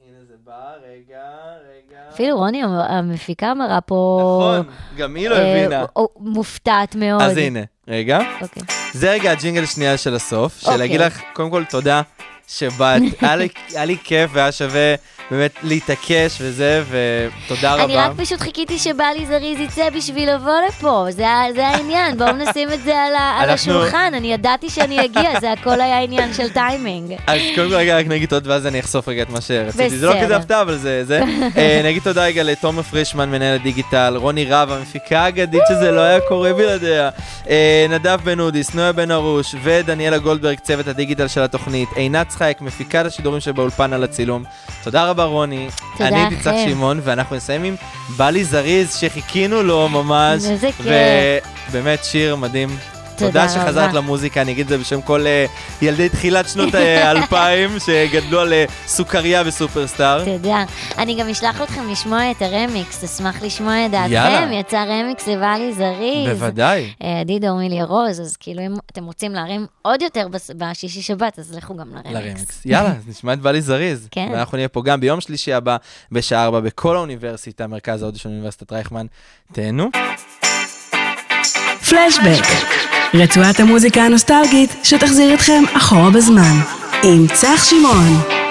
[0.07, 1.23] הנה זה בא, רגע,
[1.69, 1.99] רגע.
[2.13, 4.19] אפילו רוני המפיקה מראה פה...
[4.21, 5.85] נכון, גם היא לא אה, הבינה.
[6.17, 7.21] מופתעת מאוד.
[7.21, 8.19] אז הנה, רגע.
[8.41, 8.63] אוקיי.
[8.93, 10.77] זה רגע הג'ינגל שנייה של הסוף, של אוקיי.
[10.79, 12.01] להגיד לך, קודם כל תודה
[12.47, 13.01] שבאת,
[13.73, 14.95] היה לי כיף והיה שווה
[15.33, 18.05] באמת להתעקש וזה, ותודה אני רבה.
[18.05, 21.25] רק פשוט חיכיתי שבעלי זריז יצא בשביל לבוא לפה, זה
[21.55, 25.51] זה העניין, בואו נשים את זה על ה- על השולחן, אני ידעתי שאני אגיע, זה
[25.51, 27.13] הכל היה עניין של טיימינג.
[27.27, 29.89] אז קודם כל רגע רק נגיד תודה ואז אני אחשוף רגע את מה שרציתי.
[29.89, 30.13] זה לא.
[30.23, 31.21] כזה הפתעה אבל זה זה.
[31.57, 36.19] אה, נגיד תודה רגע לתומר פרישמן מנהל הדיגיטל, רוני רב המפיקה האגדית שזה לא היה
[36.27, 37.09] קורה בלעדיה,
[37.49, 42.61] אה, נדב בן אודיס, נויה בן ארוש ודניאלה גולדברג צוות הדיגיטל של התוכנית, עינת צחייק
[42.61, 44.43] מפיקת השידורים שבאולפן על הצילום.
[44.83, 45.67] תודה רבה רבה רוני.
[45.97, 46.69] תודה אני הייתי צח לכם.
[46.69, 47.75] שמעון, ואנחנו נסיים עם
[48.17, 50.43] בלי זריז, שחיכינו לו ממש.
[50.45, 50.85] איזה כיף.
[51.69, 52.69] ובאמת שיר מדהים.
[53.17, 53.49] תודה.
[53.49, 55.45] שחזרת למוזיקה, אני אגיד את זה בשם כל אה,
[55.81, 60.25] ילדי תחילת שנות האלפיים, שגדלו על אה, סוכריה וסופרסטאר.
[60.25, 60.63] תודה.
[60.97, 64.51] אני גם אשלח אתכם לשמוע את הרמיקס, אשמח לשמוע את דעתכם.
[64.51, 66.29] יצא רמיקס לבעלי זריז.
[66.29, 66.93] בוודאי.
[67.03, 71.55] אה, עדי דורמילי רוז, אז כאילו אם אתם רוצים להרים עוד יותר בשישי שבת, אז
[71.55, 72.13] לכו גם לרמיקס.
[72.13, 72.65] לרמיקס.
[72.65, 74.07] יאללה, אז נשמע את בלי זריז.
[74.11, 74.29] כן.
[74.31, 75.77] ואנחנו נהיה פה גם ביום שלישי הבא,
[76.11, 79.05] בשעה 4 בכל האוניברסיטה, מרכז ההודי של אוניברסיטת רייכמן.
[79.53, 79.89] תהנו.
[81.89, 82.43] פלשבק,
[83.13, 86.59] רצועת המוזיקה הנוסטלגית שתחזיר אתכם אחורה בזמן,
[87.03, 88.42] עם צח שמעון.